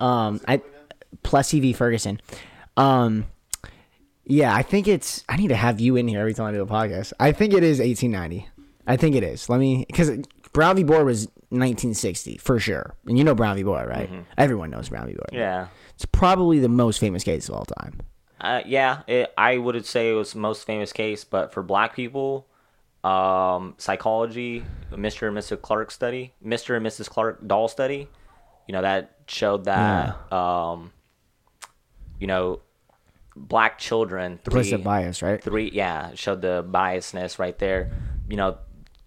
[0.00, 0.60] Um i
[1.22, 1.72] Plessy v.
[1.72, 2.20] Ferguson.
[2.76, 3.26] Um
[4.24, 6.62] yeah i think it's i need to have you in here every time i do
[6.62, 7.12] a podcast.
[7.20, 8.48] I think it is 1890
[8.86, 9.48] i think it is.
[9.48, 10.10] Let me because
[10.52, 10.84] brown v.
[10.84, 12.94] Board was 1960 for sure.
[13.06, 13.62] And you know brown v.
[13.62, 14.10] Board right?
[14.38, 15.12] Everyone knows brown v.
[15.12, 15.68] Board Yeah.
[15.94, 18.00] it's probably the most famous case of all time.
[18.40, 21.94] Uh, yeah, it, I would say it was the most famous case, but for black
[21.94, 22.48] people,
[23.04, 25.28] um, psychology, Mr.
[25.28, 25.60] and Mrs.
[25.60, 26.76] Clark study, Mr.
[26.76, 27.08] and Mrs.
[27.08, 28.08] Clark doll study,
[28.66, 30.92] you know, that showed that, um,
[32.20, 32.60] you know,
[33.34, 35.42] black children, three, Implicit bias, right?
[35.42, 37.90] three yeah showed the biasness right there
[38.28, 38.58] you know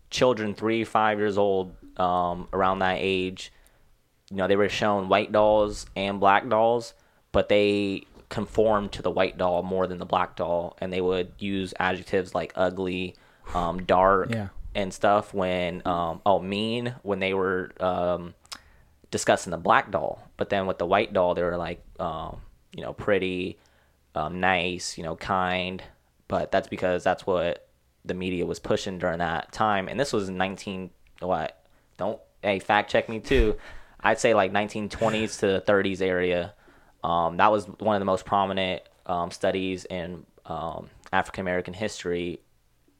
[0.09, 3.51] children three five years old um, around that age
[4.29, 6.93] you know they were shown white dolls and black dolls
[7.31, 11.31] but they conformed to the white doll more than the black doll and they would
[11.39, 13.15] use adjectives like ugly
[13.53, 14.47] um, dark Yeah.
[14.73, 18.33] and stuff when um, oh mean when they were um,
[19.11, 22.41] discussing the black doll but then with the white doll they were like um,
[22.75, 23.57] you know pretty
[24.15, 25.83] um, nice, you know, kind,
[26.29, 27.67] but that's because that's what
[28.05, 29.89] the media was pushing during that time.
[29.89, 30.89] And this was 19
[31.19, 31.61] what?
[31.97, 33.57] Don't hey fact check me too.
[33.99, 36.53] I'd say like 1920s to 30s area.
[37.03, 42.39] Um, that was one of the most prominent um, studies in um, African American history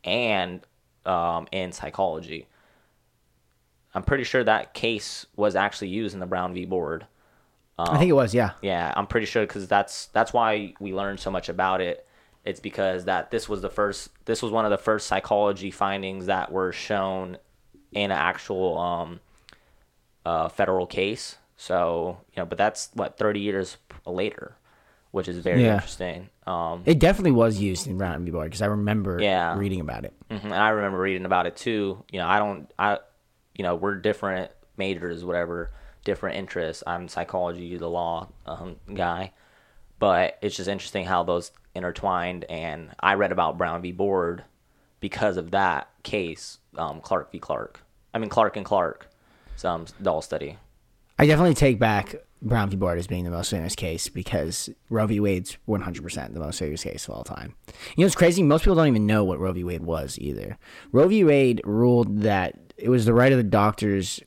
[0.06, 0.62] and
[1.06, 2.48] um, in psychology.
[3.94, 6.66] I'm pretty sure that case was actually used in the Brown v.
[6.66, 7.08] Board.
[7.78, 8.52] I think it was, yeah.
[8.62, 12.08] Yeah, I'm pretty sure because that's that's why we learned so much about it.
[12.46, 16.28] It's because that this was the first, this was one of the first psychology findings
[16.28, 17.38] that were shown
[17.92, 19.20] in an actual um,
[20.26, 21.38] uh, federal case.
[21.58, 24.56] So you know, but that's what 30 years later,
[25.16, 25.76] which is very Yeah.
[25.76, 26.30] interesting.
[26.46, 28.32] Um, It definitely was used in Brown v.
[28.32, 29.58] Board because I remember Yeah.
[29.58, 30.14] reading about it.
[30.30, 32.04] Mhm, And I remember reading about it too.
[32.12, 33.00] You know, I don't, I,
[33.56, 35.72] you know, we're different majors, whatever,
[36.04, 36.84] different interests.
[36.86, 39.32] I'm psychology, the law um, guy,
[40.00, 42.44] but it's just interesting how those intertwined.
[42.50, 43.94] And I read about Brown v.
[43.94, 44.44] Board
[45.00, 47.40] because of that case, um, Clark v.
[47.40, 47.80] Clark.
[48.14, 49.08] I mean, Clark and Clark,
[49.56, 50.58] some doll study.
[51.18, 52.78] I definitely take back Brown v.
[52.78, 55.20] Board as being the most famous case because Roe v.
[55.20, 57.56] Wade's 100% the most famous case of all time.
[57.98, 58.44] You know, it's crazy.
[58.44, 59.64] Most people don't even know what Roe v.
[59.64, 60.58] Wade was either.
[60.92, 61.24] Roe v.
[61.24, 64.22] Wade ruled that it was the right of the doctors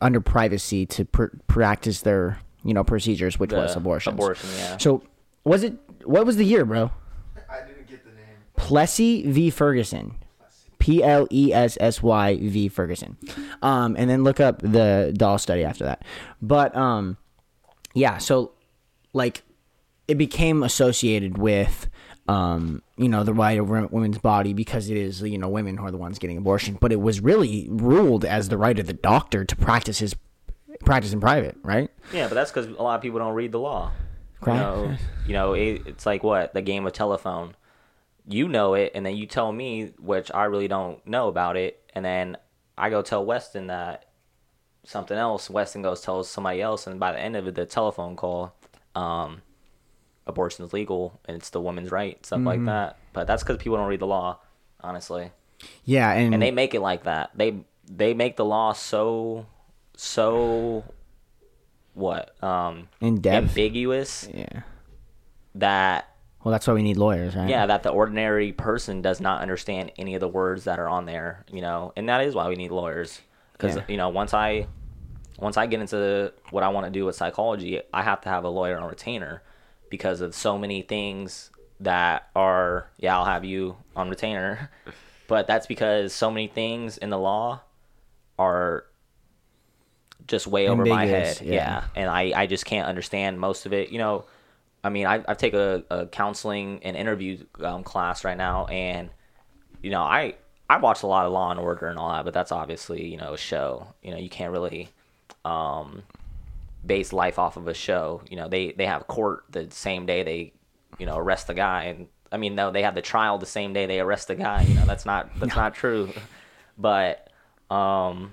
[0.00, 4.14] under privacy to pr- practice their, you know, procedures, which was The abortion.
[4.14, 4.76] Abortion, yeah.
[4.76, 5.02] So,
[5.44, 6.90] was it, what was the year, bro?
[7.50, 8.26] I didn't get the name.
[8.56, 9.50] Plessy v.
[9.50, 10.14] Ferguson.
[10.80, 13.16] P L E S S Y V Ferguson.
[13.62, 16.04] Um, and then look up the doll study after that.
[16.42, 17.16] But um,
[17.94, 18.52] yeah, so
[19.12, 19.42] like
[20.08, 21.88] it became associated with
[22.30, 25.84] um, you know, the right of women's body because it is you know women who
[25.84, 28.92] are the ones getting abortion, but it was really ruled as the right of the
[28.92, 30.14] doctor to practice his
[30.84, 31.90] practice in private, right?
[32.12, 33.90] Yeah, but that's because a lot of people don't read the law.
[34.46, 37.56] You know, you know it, it's like what the game of telephone.
[38.32, 41.82] You know it, and then you tell me, which I really don't know about it,
[41.94, 42.36] and then
[42.78, 44.06] I go tell Weston that
[44.84, 45.50] something else.
[45.50, 48.54] Weston goes tells somebody else, and by the end of it, the telephone call,
[48.94, 49.42] um,
[50.26, 52.96] abortion is legal and it's the woman's right, stuff like that.
[53.12, 54.38] But that's because people don't read the law,
[54.80, 55.32] honestly
[55.84, 57.30] Yeah, and, and they make it like that.
[57.34, 59.46] They they make the law so
[59.96, 60.84] so
[61.94, 63.48] what um in depth.
[63.48, 64.62] ambiguous Yeah.
[65.56, 66.09] that
[66.42, 67.48] Well, that's why we need lawyers, right?
[67.48, 71.04] yeah that the ordinary person does not understand any of the words that are on
[71.06, 73.20] there you know and that is why we need lawyers
[73.52, 73.82] because Yeah.
[73.88, 74.66] you know once i
[75.38, 78.44] once i get into what i want to do with psychology i have to have
[78.44, 79.42] a lawyer on retainer
[79.90, 84.70] because of so many things that are yeah i'll have you on retainer
[85.28, 87.60] but that's because so many things in the law
[88.38, 88.84] are
[90.26, 91.54] just way over my head yeah.
[91.54, 93.90] yeah and I, I just can't understand most of it.
[93.90, 94.24] You know,
[94.82, 99.10] I mean, I, I've taken a, a counseling and interview um, class right now, and
[99.82, 100.34] you know, I
[100.68, 103.16] I watch a lot of Law and Order and all that, but that's obviously you
[103.16, 103.88] know a show.
[104.02, 104.88] You know, you can't really
[105.44, 106.02] um,
[106.84, 108.22] base life off of a show.
[108.30, 110.52] You know, they they have court the same day they
[110.98, 113.72] you know arrest the guy, and I mean, no, they have the trial the same
[113.72, 114.62] day they arrest the guy.
[114.62, 116.12] You know, that's not that's not true.
[116.78, 117.28] But
[117.70, 118.30] um,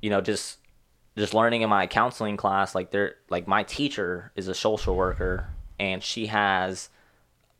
[0.00, 0.58] you know, just
[1.16, 5.48] just learning in my counseling class, like they're like my teacher is a social worker
[5.78, 6.88] and she has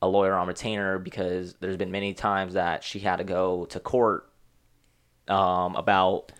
[0.01, 3.79] a lawyer on retainer because there's been many times that she had to go to
[3.79, 4.29] court
[5.27, 6.31] um, about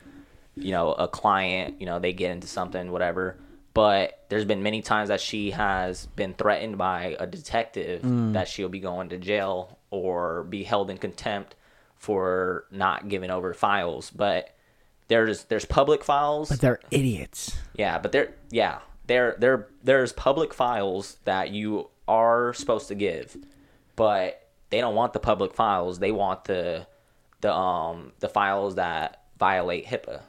[0.55, 3.37] you know a client you know they get into something whatever.
[3.73, 8.01] But there's been many times that she has been threatened by a detective
[8.33, 11.55] that she'll be going to jail or be held in contempt
[11.95, 14.11] for not giving over files.
[14.11, 14.55] But
[15.07, 17.55] there's there's public files But they're idiots.
[17.75, 23.35] yeah, but they're yeah, there, there, there's public files that you are supposed to give,
[23.95, 25.99] but they don't want the public files.
[25.99, 26.87] They want the,
[27.41, 30.21] the um, the files that violate HIPAA.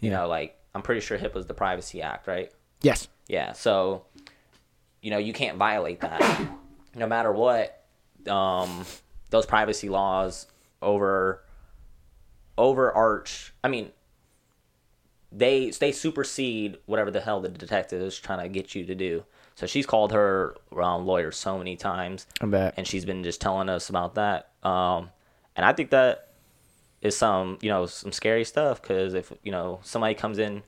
[0.00, 0.18] You Yeah.
[0.18, 2.52] know, like I'm pretty sure HIPAA is the Privacy Act, right?
[2.82, 3.08] Yes.
[3.26, 4.04] Yeah, so
[5.02, 6.20] you know you can't violate that,
[6.94, 7.76] no matter what.
[8.28, 8.84] Um,
[9.30, 10.46] those privacy laws
[10.82, 11.42] over
[12.58, 13.52] overarch.
[13.64, 13.90] I mean,
[15.32, 19.24] they they supersede whatever the hell the detective is trying to get you to do.
[19.54, 22.74] So she's called her um, lawyer so many times, I bet.
[22.76, 24.50] and she's been just telling us about that.
[24.62, 25.10] Um,
[25.54, 26.28] and I think that
[27.02, 30.62] is some you know some scary stuff because if you know somebody comes in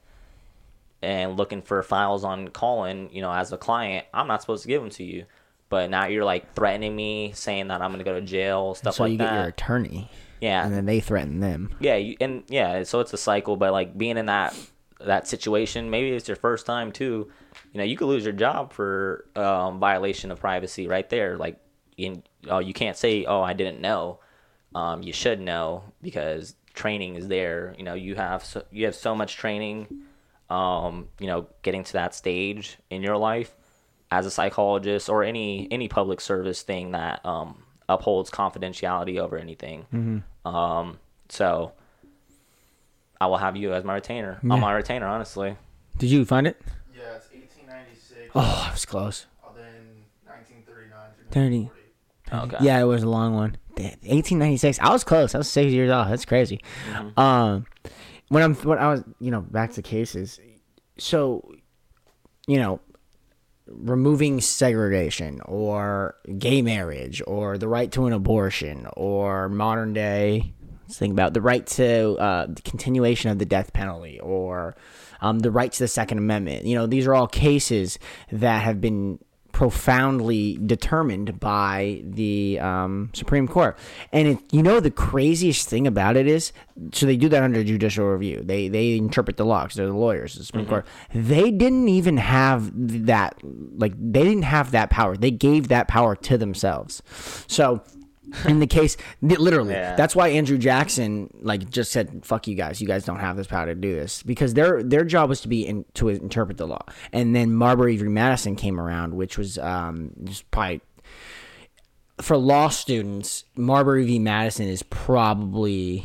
[1.02, 4.68] and looking for files on Colin, you know, as a client, I'm not supposed to
[4.68, 5.24] give them to you.
[5.68, 9.04] But now you're like threatening me, saying that I'm gonna go to jail, stuff so
[9.04, 9.24] like that.
[9.24, 10.10] So you get your attorney,
[10.42, 11.74] yeah, and then they threaten them.
[11.78, 13.56] yeah, you, and yeah, so it's a cycle.
[13.56, 14.54] But like being in that
[15.00, 17.30] that situation, maybe it's your first time too.
[17.72, 21.36] You know, you could lose your job for um, violation of privacy right there.
[21.36, 21.60] Like,
[21.96, 24.18] in oh, you can't say, "Oh, I didn't know."
[24.74, 27.74] Um, you should know because training is there.
[27.78, 29.86] You know, you have so, you have so much training.
[30.50, 33.54] Um, you know, getting to that stage in your life
[34.10, 40.22] as a psychologist or any any public service thing that um, upholds confidentiality over anything.
[40.44, 41.72] Um, so
[43.20, 44.38] I will have you as my retainer.
[44.42, 44.54] Yeah.
[44.54, 45.56] I'm my retainer, honestly.
[45.98, 46.60] Did you find it?
[46.94, 48.30] Yeah, it's 1896.
[48.34, 49.26] Oh, I was close.
[49.44, 49.64] uh, Then
[50.26, 51.58] 1939 through 30.
[52.30, 52.54] 1940.
[52.56, 52.64] Okay.
[52.64, 53.56] Yeah, it was a long one.
[53.76, 54.78] 1896.
[54.80, 55.34] I was close.
[55.34, 56.08] I was six years old.
[56.08, 56.60] That's crazy.
[57.16, 57.66] Um,
[58.28, 60.40] when I'm when I was you know back to cases,
[60.98, 61.52] so
[62.46, 62.80] you know
[63.74, 70.52] removing segregation or gay marriage or the right to an abortion or modern day
[70.92, 74.76] let's think about the right to uh, the continuation of the death penalty or
[75.22, 76.66] um, the right to the second amendment.
[76.66, 77.98] You know these are all cases
[78.30, 79.18] that have been
[79.62, 83.78] profoundly determined by the um, Supreme Court.
[84.10, 86.52] And it, you know the craziest thing about it is,
[86.92, 88.42] so they do that under judicial review.
[88.42, 90.84] They they interpret the law because they're the lawyers, the Supreme Court.
[91.14, 92.72] They didn't even have
[93.06, 93.36] that,
[93.78, 95.16] like they didn't have that power.
[95.16, 97.00] They gave that power to themselves.
[97.46, 97.84] So.
[98.46, 99.94] In the case, literally, Yeah.
[99.96, 102.80] that's why Andrew Jackson like just said, "Fuck you guys!
[102.80, 105.48] You guys don't have this power to do this," because their their job was to
[105.48, 106.84] be in, to interpret the law.
[107.12, 108.04] And then Marbury v.
[108.08, 110.80] Madison came around, which was um, just probably
[112.20, 114.18] for law students, Marbury v.
[114.18, 116.04] Madison is probably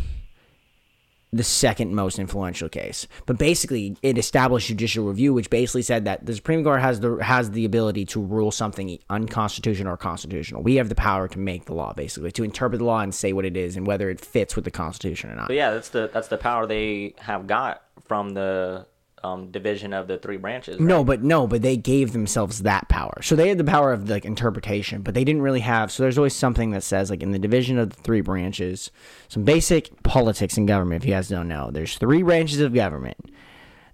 [1.33, 3.07] the second most influential case.
[3.25, 7.17] But basically, it established judicial review, which basically said that the Supreme Court has the
[7.17, 10.63] has the ability to rule something unconstitutional or constitutional.
[10.63, 13.33] We have the power to make the law, basically, to interpret the law and say
[13.33, 15.47] what it is and whether it fits with the Constitution or not.
[15.47, 18.85] But yeah, that's the that's the power they have got from the
[19.23, 20.79] um, division of the three branches.
[20.79, 23.21] No, but no, but they gave themselves that power.
[23.21, 25.91] So they had the power of like interpretation, but they didn't really have.
[25.91, 28.91] So there's always something that says like in the division of the three branches,
[29.27, 31.03] some basic politics in government.
[31.03, 33.17] If you guys don't know, there's three branches of government.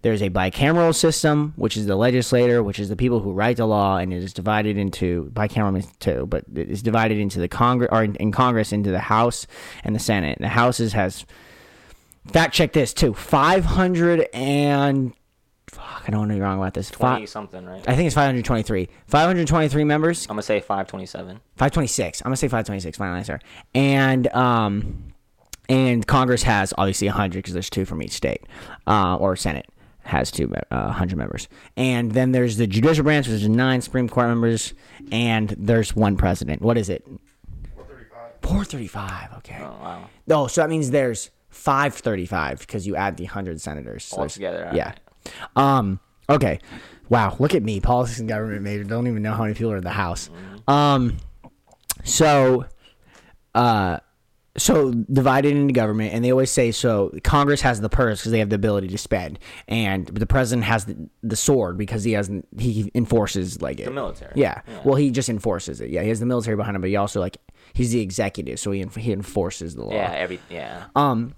[0.04, 3.66] There's a bicameral system, which is the legislator, which is the people who write the
[3.66, 7.48] law, and it is divided into bicameral means two, but it is divided into the
[7.48, 9.48] Congress or in, in Congress into the House
[9.86, 10.38] and the Senate.
[10.38, 11.26] And the Houses has
[12.32, 15.14] fact check this too, five hundred and
[15.68, 16.90] fuck, I don't want to be wrong about this.
[16.92, 17.84] twenty Fi- something, right?
[17.88, 18.90] I think it's 523.
[19.08, 20.26] 523 members.
[20.26, 21.38] I'm gonna say five twenty seven.
[21.58, 22.22] 526.
[22.22, 22.98] I'm gonna say 526.
[22.98, 23.40] Final answer.
[23.74, 25.14] And um,
[25.70, 28.44] and Congress has obviously 100 because there's two from each state,
[28.88, 29.66] uh, or Senate
[30.06, 31.48] has two uh, 100 members.
[31.78, 34.74] And then there's the judicial branch, which is nine Supreme Court members,
[35.14, 36.62] and there's one president.
[36.62, 37.06] What is it?
[37.76, 38.32] 435.
[38.42, 39.38] 435.
[39.38, 39.58] Okay.
[39.62, 40.10] Oh wow.
[40.30, 44.04] Oh, so that means there's 535 because you add the 100 senators.
[44.06, 44.94] So All together, Yeah.
[45.56, 45.80] alright.
[45.80, 46.00] Um.
[46.30, 46.60] Okay.
[47.10, 47.36] Wow.
[47.40, 48.84] Look at me, politics and government major.
[48.84, 50.30] Don't even know how many people are in the house.
[50.68, 51.18] Um.
[52.04, 52.66] So,
[53.56, 54.00] uh,
[54.58, 57.12] so divided into government, and they always say so.
[57.24, 60.86] Congress has the purse because they have the ability to spend, and the president has
[60.86, 63.86] the, the sword because he has he enforces like it.
[63.86, 64.34] The military.
[64.36, 64.62] Yeah.
[64.84, 65.90] Well, he just enforces it.
[65.90, 67.38] Yeah, he has the military behind him, but he also like
[67.74, 69.94] he's the executive, so he he enforces the law.
[69.94, 70.86] Yeah, every yeah.
[70.96, 71.34] Um,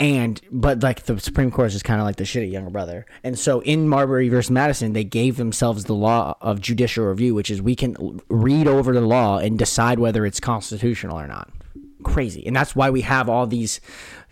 [0.00, 3.04] and but like the Supreme Court is just kind of like the shitty younger brother.
[3.22, 7.50] And so in Marbury versus Madison, they gave themselves the law of judicial review, which
[7.50, 11.50] is we can read over the law and decide whether it's constitutional or not.
[12.02, 13.78] Crazy, and that's why we have all these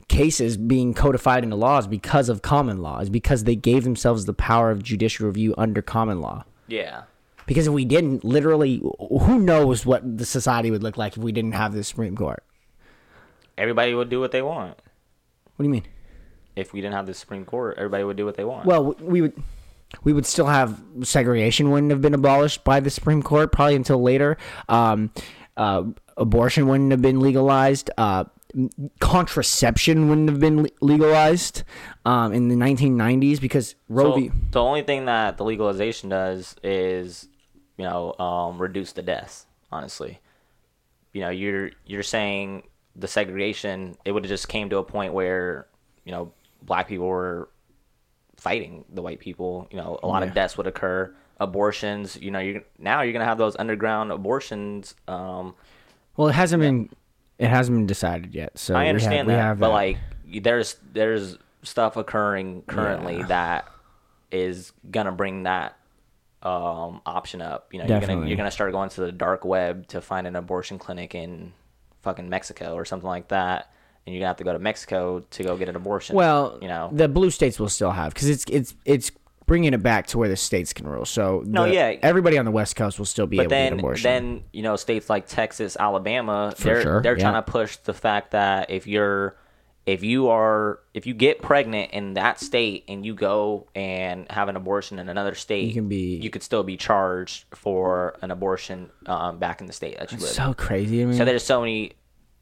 [0.09, 3.01] cases being codified into laws because of common law.
[3.01, 6.45] Is because they gave themselves the power of judicial review under common law.
[6.67, 7.03] yeah.
[7.47, 11.33] Because if we didn't, literally, who knows what the society would look like if we
[11.33, 12.45] didn't have the Supreme Court?
[13.57, 14.79] Everybody would do what they want.
[15.59, 15.87] What do you mean?
[16.55, 18.65] If we didn't have the Supreme Court, everybody would do what they want.
[18.65, 19.33] Well, we would
[20.05, 24.01] we would still have segregation wouldn't have been abolished by the Supreme Court probably until
[24.01, 24.37] later.
[24.69, 25.11] Um,
[25.57, 25.83] uh,
[26.17, 27.91] abortion wouldn't have been legalized.
[27.99, 28.25] Uh,
[29.01, 31.65] contraception wouldn't have been le- legalized
[32.05, 34.31] um, in the 1990s because Roe So, v.
[34.53, 37.29] the only thing that the legalization does is,
[37.77, 39.47] you know, um, reduce the deaths.
[39.73, 40.21] Honestly,
[41.13, 42.63] you know, you're you're saying
[42.99, 43.97] the segregation.
[44.05, 45.67] It would have just came to a point where,
[46.05, 46.33] you know,
[46.63, 47.49] black people were
[48.37, 49.69] fighting the white people.
[49.71, 50.29] You know, a lot Yeah.
[50.29, 51.15] of deaths would occur.
[51.41, 52.17] Abortions.
[52.21, 54.95] You know, you now you're gonna have those underground abortions.
[55.07, 55.55] Um,
[56.17, 56.91] Well, it hasn't been
[57.39, 58.59] it hasn't been decided yet.
[58.59, 63.27] So I understand we that, have but like there's there's stuff occurring currently Yeah.
[63.27, 63.69] that
[64.33, 65.77] is gonna bring that
[66.43, 67.73] um, option up.
[67.73, 70.37] You know, you're gonna you're gonna start going to the dark web to find an
[70.37, 71.53] abortion clinic in
[72.03, 73.71] fucking Mexico or something like that,
[74.07, 76.17] and you're gonna have to go to Mexico to go get an abortion.
[76.17, 79.11] well, you know, the blue states will still have because it's it's it's
[79.47, 81.07] bringing it back to where the states can rule.
[81.07, 81.95] So No, the- yeah.
[82.03, 84.03] everybody on the West Coast will still be but able to get then an abortion.
[84.05, 87.31] then you know states like Texas, Alabama, For they're sure, they're yeah.
[87.31, 89.37] trying to push the fact that if you're
[89.89, 94.49] if you are if you get pregnant in that state and you go and have
[94.51, 98.31] an abortion in another state, You can be- you could still be charged for an
[98.31, 100.29] abortion um, back in the state that you live.
[100.29, 100.35] in.
[100.35, 101.01] so crazy.
[101.03, 101.93] I mean, So there's so many,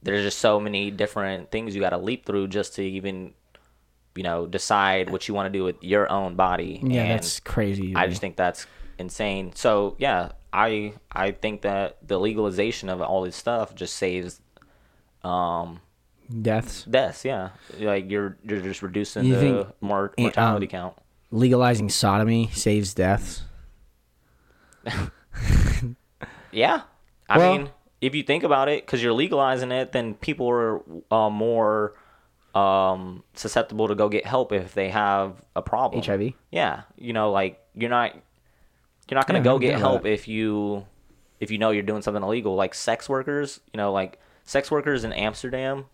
[0.03, 3.33] there's just so many different things you got to leap through just to even,
[4.17, 6.81] you know, decide what you want to do with your own body.
[6.83, 7.95] yeah, and that's crazy.
[7.95, 8.09] I me.
[8.11, 8.67] just think that's
[8.99, 9.53] insane.
[9.55, 14.41] So yeah, I I think that the legalization of all this stuff just saves
[15.23, 15.81] um
[16.43, 16.85] deaths.
[16.85, 17.25] deaths.
[17.25, 20.95] Yeah, like you're you're just reducing You the mor- mortality um, count.
[21.31, 23.43] Legalizing sodomy saves deaths.
[26.53, 26.83] Yeah,
[27.29, 27.71] I Well- mean,
[28.01, 30.81] if you think about it, because you're legalizing it, then people are
[31.13, 31.95] uh, more
[32.55, 36.03] um, susceptible to go get help if they have a problem.
[36.03, 36.33] HIV?
[36.51, 38.15] Yeah, you know, like you're not
[39.11, 40.87] you're not gonna Yeah, go get help if you
[41.41, 42.55] if you know you're doing something illegal.
[42.55, 45.85] Like sex workers, you know, like sex workers in Amsterdam,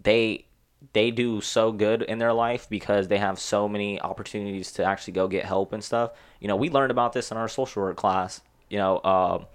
[0.00, 0.44] they
[0.92, 5.12] they do so good in their life because they have so many opportunities to actually
[5.14, 6.12] go get help and stuff.
[6.40, 8.40] You know, we learned about this in our social work class.
[8.68, 9.46] You know, um,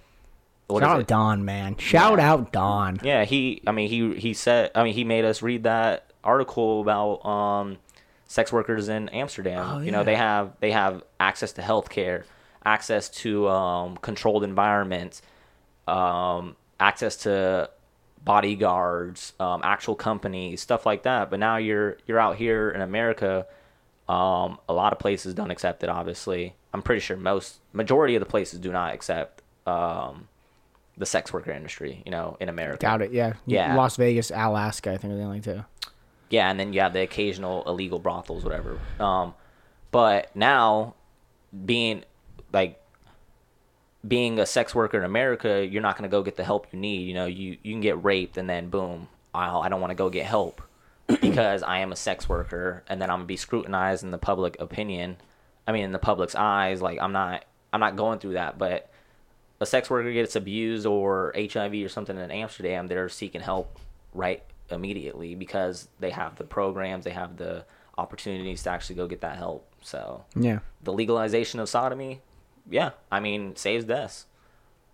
[0.67, 1.01] what is Shout it?
[1.01, 1.77] out Don, man.
[1.77, 2.31] Shout Yeah.
[2.31, 2.99] out Don.
[3.03, 3.61] Yeah, he.
[3.67, 4.71] I mean, he he said.
[4.75, 7.77] I mean, he made us read that article about um,
[8.27, 9.65] sex workers in Amsterdam.
[9.69, 12.25] Oh, You know, they have they have access to health care,
[12.65, 15.21] access to um, controlled environments,
[15.87, 17.69] um, access to
[18.23, 21.29] bodyguards, um, actual companies, stuff like that.
[21.29, 23.45] But now you're you're out here in America.
[24.07, 25.89] Um, a lot of places don't accept it.
[25.89, 30.27] Obviously, I'm pretty sure most majority of the places do not accept um,
[30.97, 32.01] the sex worker industry.
[32.05, 32.79] You know, in America.
[32.79, 33.11] Doubt it.
[33.11, 33.33] Yeah.
[33.45, 33.75] Yeah.
[33.75, 34.91] Las Vegas, Alaska.
[34.91, 35.63] I think are the only two.
[36.29, 38.79] Yeah, and then you have the occasional illegal brothels, whatever.
[39.01, 39.33] Um,
[39.91, 40.95] but now,
[41.65, 42.05] being
[42.53, 42.80] like
[44.07, 46.79] being a sex worker in America, you're not going to go get the help you
[46.79, 47.07] need.
[47.07, 49.95] You know, you you can get raped and then boom, I I don't want to
[49.95, 50.61] go get help
[51.07, 54.59] because I am a sex worker, and then I'm gonna be scrutinized in the public
[54.59, 55.17] opinion.
[55.67, 56.81] I mean, in the public's eyes.
[56.81, 58.89] Like I'm not I'm not going through that, but
[59.59, 63.77] a sex worker gets abused or HIV or something in Amsterdam, they're seeking help
[64.13, 64.41] right
[64.71, 67.63] immediately because they have the programs, they have the
[67.97, 69.67] opportunities to actually go get that help.
[69.81, 70.59] So Yeah.
[70.81, 72.21] the legalization of sodomy,
[72.69, 74.25] yeah, I mean, saves deaths.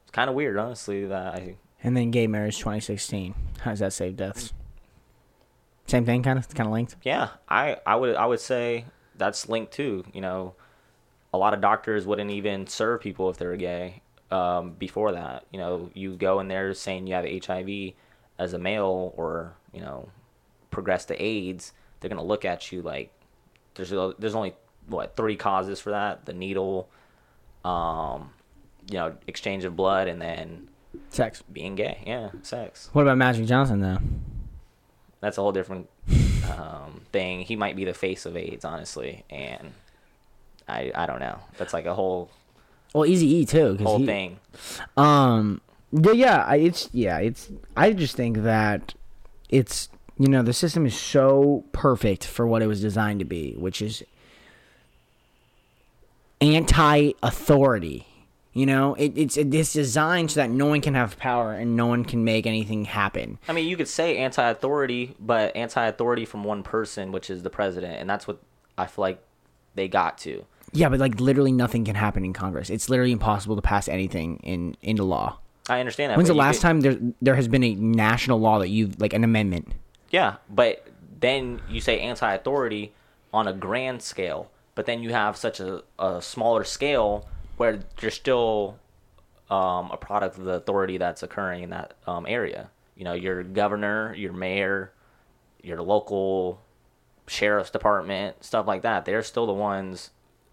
[0.03, 3.34] It's kind of weird, honestly, that I And then gay marriage 2016.
[3.61, 4.53] How does that save deaths?
[5.88, 6.95] Same thing, kind of, kind of linked.
[7.03, 10.03] yeah, I I would I would say that's linked too.
[10.13, 10.55] You know,
[11.34, 14.01] a lot of doctors wouldn't even serve people if they're gay.
[14.30, 17.93] Um, before that, you know, you go in there saying you have HIV
[18.38, 20.09] as a male, or you know,
[20.72, 21.72] progress to AIDS.
[21.99, 23.13] They're gonna look at you like
[23.76, 24.55] there's there's only
[24.88, 26.89] what three causes for that: the needle,
[27.66, 28.30] um,
[28.89, 30.68] you know, exchange of blood, and then
[31.10, 31.43] Sex.
[31.51, 32.03] being gay.
[32.05, 32.89] Yeah, sex.
[32.93, 33.97] What about Magic Johnson though?
[35.20, 35.89] that's a whole different
[36.55, 37.41] um, thing.
[37.41, 39.72] He might be the face of AIDS, honestly, and
[40.68, 41.39] I I don't know.
[41.58, 42.30] That's like a whole
[42.93, 43.60] Well, Easy E too.
[43.70, 44.39] whole he- whole thing.
[44.95, 45.62] Um.
[45.91, 46.12] Yeah.
[46.12, 46.43] Yeah.
[46.45, 47.18] I, it's yeah.
[47.20, 47.49] It's.
[47.76, 48.93] I just think that
[49.49, 49.89] it's
[50.20, 53.82] you know the system is so perfect for what it was designed to be, which
[53.82, 54.03] is
[56.41, 58.05] anti-authority.
[58.53, 61.85] You know, it, it's it's designed so that no one can have power and no
[61.85, 63.38] one can make anything happen.
[63.47, 67.99] I mean, you could say anti-authority, but anti-authority from one person, which is the president,
[67.99, 68.39] and that's what
[68.75, 69.21] I feel like
[69.75, 70.43] they got to.
[70.73, 72.71] Yeah, but like literally nothing can happen in Congress.
[72.71, 75.38] It's literally impossible to pass anything in into law.
[75.69, 76.17] I understand that.
[76.17, 79.13] When's the last could- time there there has been a national law that you've like
[79.13, 79.73] an amendment?
[80.09, 80.88] Yeah, but
[81.19, 82.93] then you say anti-authority
[83.31, 88.11] on a grand scale, but then you have such a, a smaller scale where you're
[88.11, 88.78] still
[89.49, 92.69] um, a product of the authority that's occurring in that um, area.
[92.95, 94.93] You know, your governor, your mayor,
[95.63, 96.61] your local
[97.25, 99.05] sheriff's department, stuff like that.
[99.05, 100.11] They're still the ones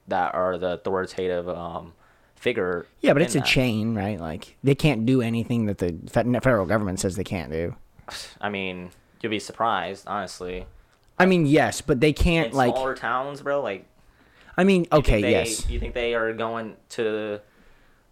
[0.08, 1.92] that are the authoritative um,
[2.34, 2.86] figure.
[3.02, 4.18] Yeah, but it's a chain, right?
[4.18, 7.76] Like they can't do anything that the federal government says they can't do.
[8.40, 8.88] I mean,
[9.20, 10.64] you'll be surprised, honestly.
[11.18, 13.84] I mean, yes, but they can't In like smaller towns, bro, like
[14.56, 15.68] I mean, okay, think they, yes.
[15.68, 17.40] You think they are going to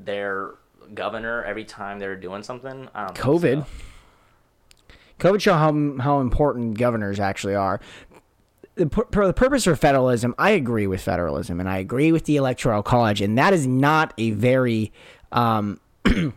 [0.00, 0.54] their
[0.94, 2.88] governor every time they're doing something?
[2.94, 3.64] COVID.
[3.64, 3.66] so.
[5.18, 5.72] COVID show how
[6.02, 7.80] how important governors actually are.
[8.74, 12.36] The, pur- the purpose of federalism, I agree with federalism, and I agree with the
[12.36, 14.92] electoral college, and that is not a very
[15.30, 15.78] um,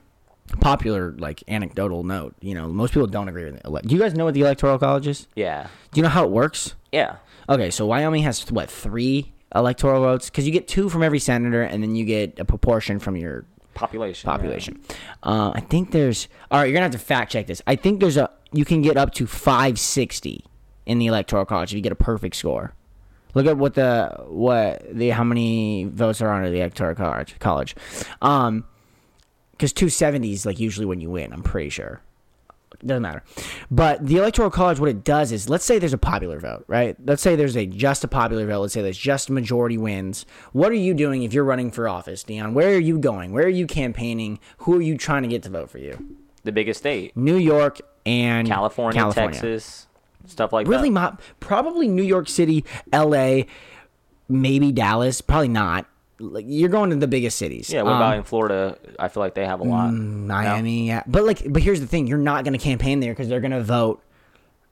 [0.59, 2.35] popular, like anecdotal note.
[2.41, 3.87] You know, most people don't agree with it.
[3.87, 5.27] Do you guys know what the electoral college is?
[5.35, 5.67] Yeah.
[5.91, 6.75] Do you know how it works?
[6.91, 7.17] Yeah.
[7.47, 10.29] Okay, so Wyoming has what three electoral votes?
[10.29, 13.45] Because you get two from every senator, and then you get a proportion from your
[13.73, 14.27] Population.
[14.27, 14.31] yeah.
[14.31, 14.81] population.
[15.23, 16.27] Uh, I think there's.
[16.49, 17.61] All right, you're gonna have to fact check this.
[17.67, 18.29] I think there's a.
[18.53, 20.45] You can get up to 560
[20.85, 22.73] in the electoral college if you get a perfect score.
[23.33, 27.35] Look at what the what the how many votes are under the electoral college.
[27.39, 27.75] College,
[28.21, 28.63] um,
[29.51, 31.33] because 270 is like usually when you win.
[31.33, 32.01] I'm pretty sure.
[32.85, 33.23] Doesn't matter.
[33.69, 36.95] But the electoral college, what it does is, let's say there's a popular vote, right?
[37.05, 38.61] Let's say there's a just a popular vote.
[38.61, 40.25] Let's say there's just majority wins.
[40.53, 42.53] What are you doing if you're running for office, Dion?
[42.53, 43.31] Where are you going?
[43.31, 44.39] Where are you campaigning?
[44.59, 46.17] Who are you trying to get to vote for you?
[46.43, 47.15] The biggest state.
[47.17, 49.87] New York and California, Texas,
[50.27, 50.93] stuff like Really, that.
[50.93, 52.63] not probably New York City,
[52.93, 53.47] L.A.,
[54.29, 55.21] maybe Dallas.
[55.21, 55.87] Probably not.
[56.19, 57.69] Like you're going to the biggest cities.
[57.69, 58.77] Yeah, what Um, about in Florida?
[58.97, 59.91] I feel like they have a lot.
[59.91, 61.03] Miami, yeah.
[61.07, 63.51] But like, but here's the thing: you're not going to campaign there because they're going
[63.51, 64.01] to vote.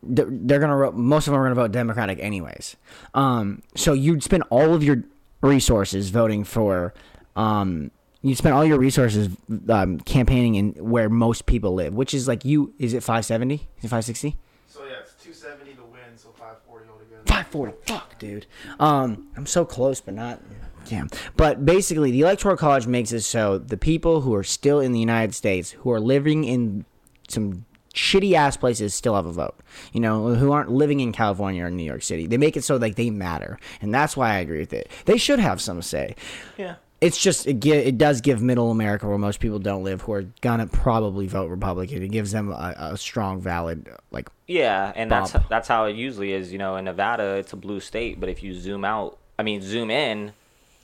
[0.02, 0.96] They're, they're going to vote.
[0.96, 2.76] most of them are going to vote Democratic anyways.
[3.14, 5.04] Um, so you'd spend all of your
[5.41, 6.94] resources voting for.
[7.36, 7.91] Um,
[8.22, 9.28] you spend all your resources
[9.68, 12.74] um, campaigning in where most people live, which is like you.
[12.80, 13.56] Is it 570?
[13.56, 14.38] Is it 560?
[14.68, 17.22] So yeah, it's 270 to win, so 540 altogether.
[17.26, 17.74] 540.
[17.86, 18.46] Fuck, dude.
[18.80, 20.39] Um, I'm so close, but not.
[20.86, 21.10] Damn.
[21.38, 25.00] But basically, the Electoral College makes it so the people who are still in the
[25.00, 26.86] United States, who are living in
[27.28, 29.56] some shitty ass places, still have a vote.
[29.92, 32.28] You know, who aren't living in California or New York City.
[32.28, 34.90] They make it so like they matter, and that's why I agree with it.
[35.06, 36.16] They should have some say.
[36.58, 36.76] Yeah.
[37.02, 40.14] It's just it, gi- it does give Middle America, where most people don't live, who
[40.14, 42.02] are gonna probably vote Republican.
[42.02, 46.32] It gives them a, a strong, valid like Yeah, and that's that's how it usually
[46.32, 46.54] is.
[46.54, 49.62] You know, in Nevada, it's a blue state, but if you zoom out, I mean,
[49.62, 50.32] zoom in,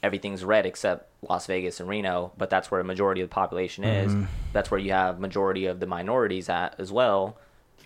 [0.02, 2.32] everything's red except Las Vegas and Reno.
[2.38, 4.14] But that's where a majority of the population is.
[4.54, 7.38] That's where you have majority of the minorities at as well.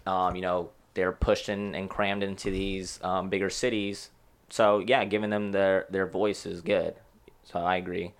[0.05, 4.09] Um, you know, they're pushed in and crammed into these um, bigger cities.
[4.49, 6.95] So yeah, giving them their their voice is good.
[7.43, 8.14] So I agree,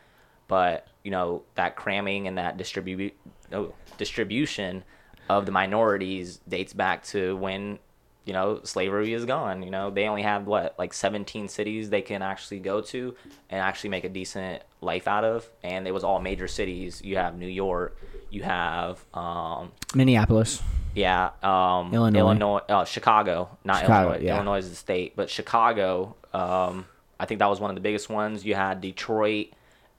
[0.48, 3.14] but you know that cramming and that distribute
[3.52, 4.84] oh, distribution
[5.30, 7.80] of the minorities dates back to when
[8.26, 9.64] you know slavery is gone.
[9.64, 13.16] You know they only have what like 17 cities they can actually go to
[13.50, 17.02] and actually make a decent life out of, and it was all major cities.
[17.04, 17.98] You have New York,
[18.30, 20.62] you have um, Minneapolis.
[20.96, 22.20] yeah, um, Illinois.
[22.20, 24.26] Illinois, uh, Chicago, not Chicago, Illinois.
[24.26, 24.36] yeah.
[24.36, 26.16] Illinois is the state, but Chicago.
[26.34, 26.86] Um,
[27.20, 28.44] I think that was one of the biggest ones.
[28.44, 29.48] You had Detroit,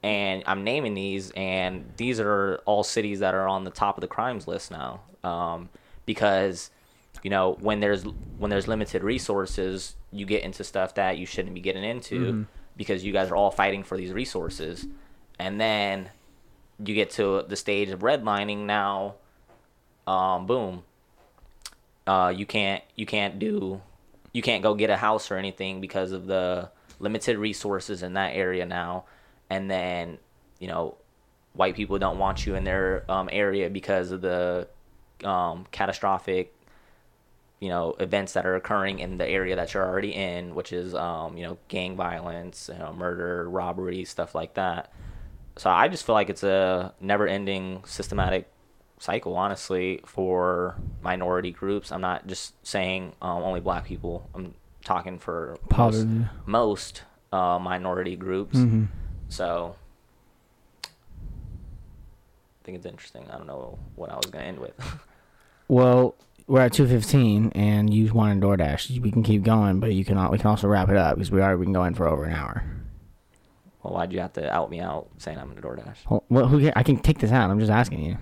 [0.02, 4.00] and I'm naming these, and these are all cities that are on the top of
[4.00, 5.68] the crimes list now, um,
[6.06, 6.70] because
[7.24, 8.05] you know when there's
[8.38, 12.42] when there's limited resources, you get into stuff that you shouldn't be getting into Mm-hmm.
[12.76, 14.86] because you guys are all fighting for these resources,
[15.40, 16.10] and then
[16.78, 19.14] you get to the stage of redlining now
[20.06, 20.82] um, boom,
[22.06, 23.80] uh, you can't you can't do
[24.32, 26.68] you can't go get a house or anything because of the
[26.98, 29.05] limited resources in that area now,
[29.48, 30.18] and then
[30.59, 30.96] you know
[31.55, 34.66] white people don't want you in their um, area because of the
[35.22, 36.52] um, catastrophic
[37.60, 40.94] you know events that are occurring in the area that you're already in, which is
[40.94, 44.93] um, you know gang violence, you know, murder, robbery, stuff like that.
[45.56, 48.51] So I just feel like it's a never-ending systematic
[48.98, 51.93] cycle, honestly, for minority groups.
[51.93, 54.28] I'm not just saying um, only black people.
[54.35, 54.55] I'm
[54.85, 56.06] talking for most,
[56.47, 57.02] most
[57.32, 58.56] uh, minority groups.
[58.56, 58.85] Mm-hmm.
[59.28, 59.76] So
[60.85, 60.89] I
[62.64, 63.26] think it's interesting.
[63.31, 64.74] I don't know what I was gonna end with.
[65.66, 66.14] Well,
[66.46, 68.98] we're at two fifteen, and you wanted DoorDash.
[69.00, 71.40] We can keep going, but you can we can also wrap it up because we
[71.40, 72.62] are we can go in for over an hour.
[73.82, 75.96] well, why'd you have to out me out saying I'm in DoorDash?
[76.08, 77.50] Well, well who ca- I can take this out.
[77.50, 78.16] I'm just asking you.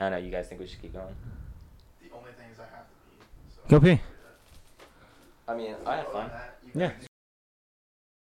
[0.00, 1.14] I know you guys think we should keep going.
[2.02, 3.24] The only thing is I have to pee.
[3.54, 4.00] So Go pee.
[5.48, 6.28] I mean, I had Other fun.
[6.28, 6.88] than that, you Yeah.
[6.88, 7.06] guys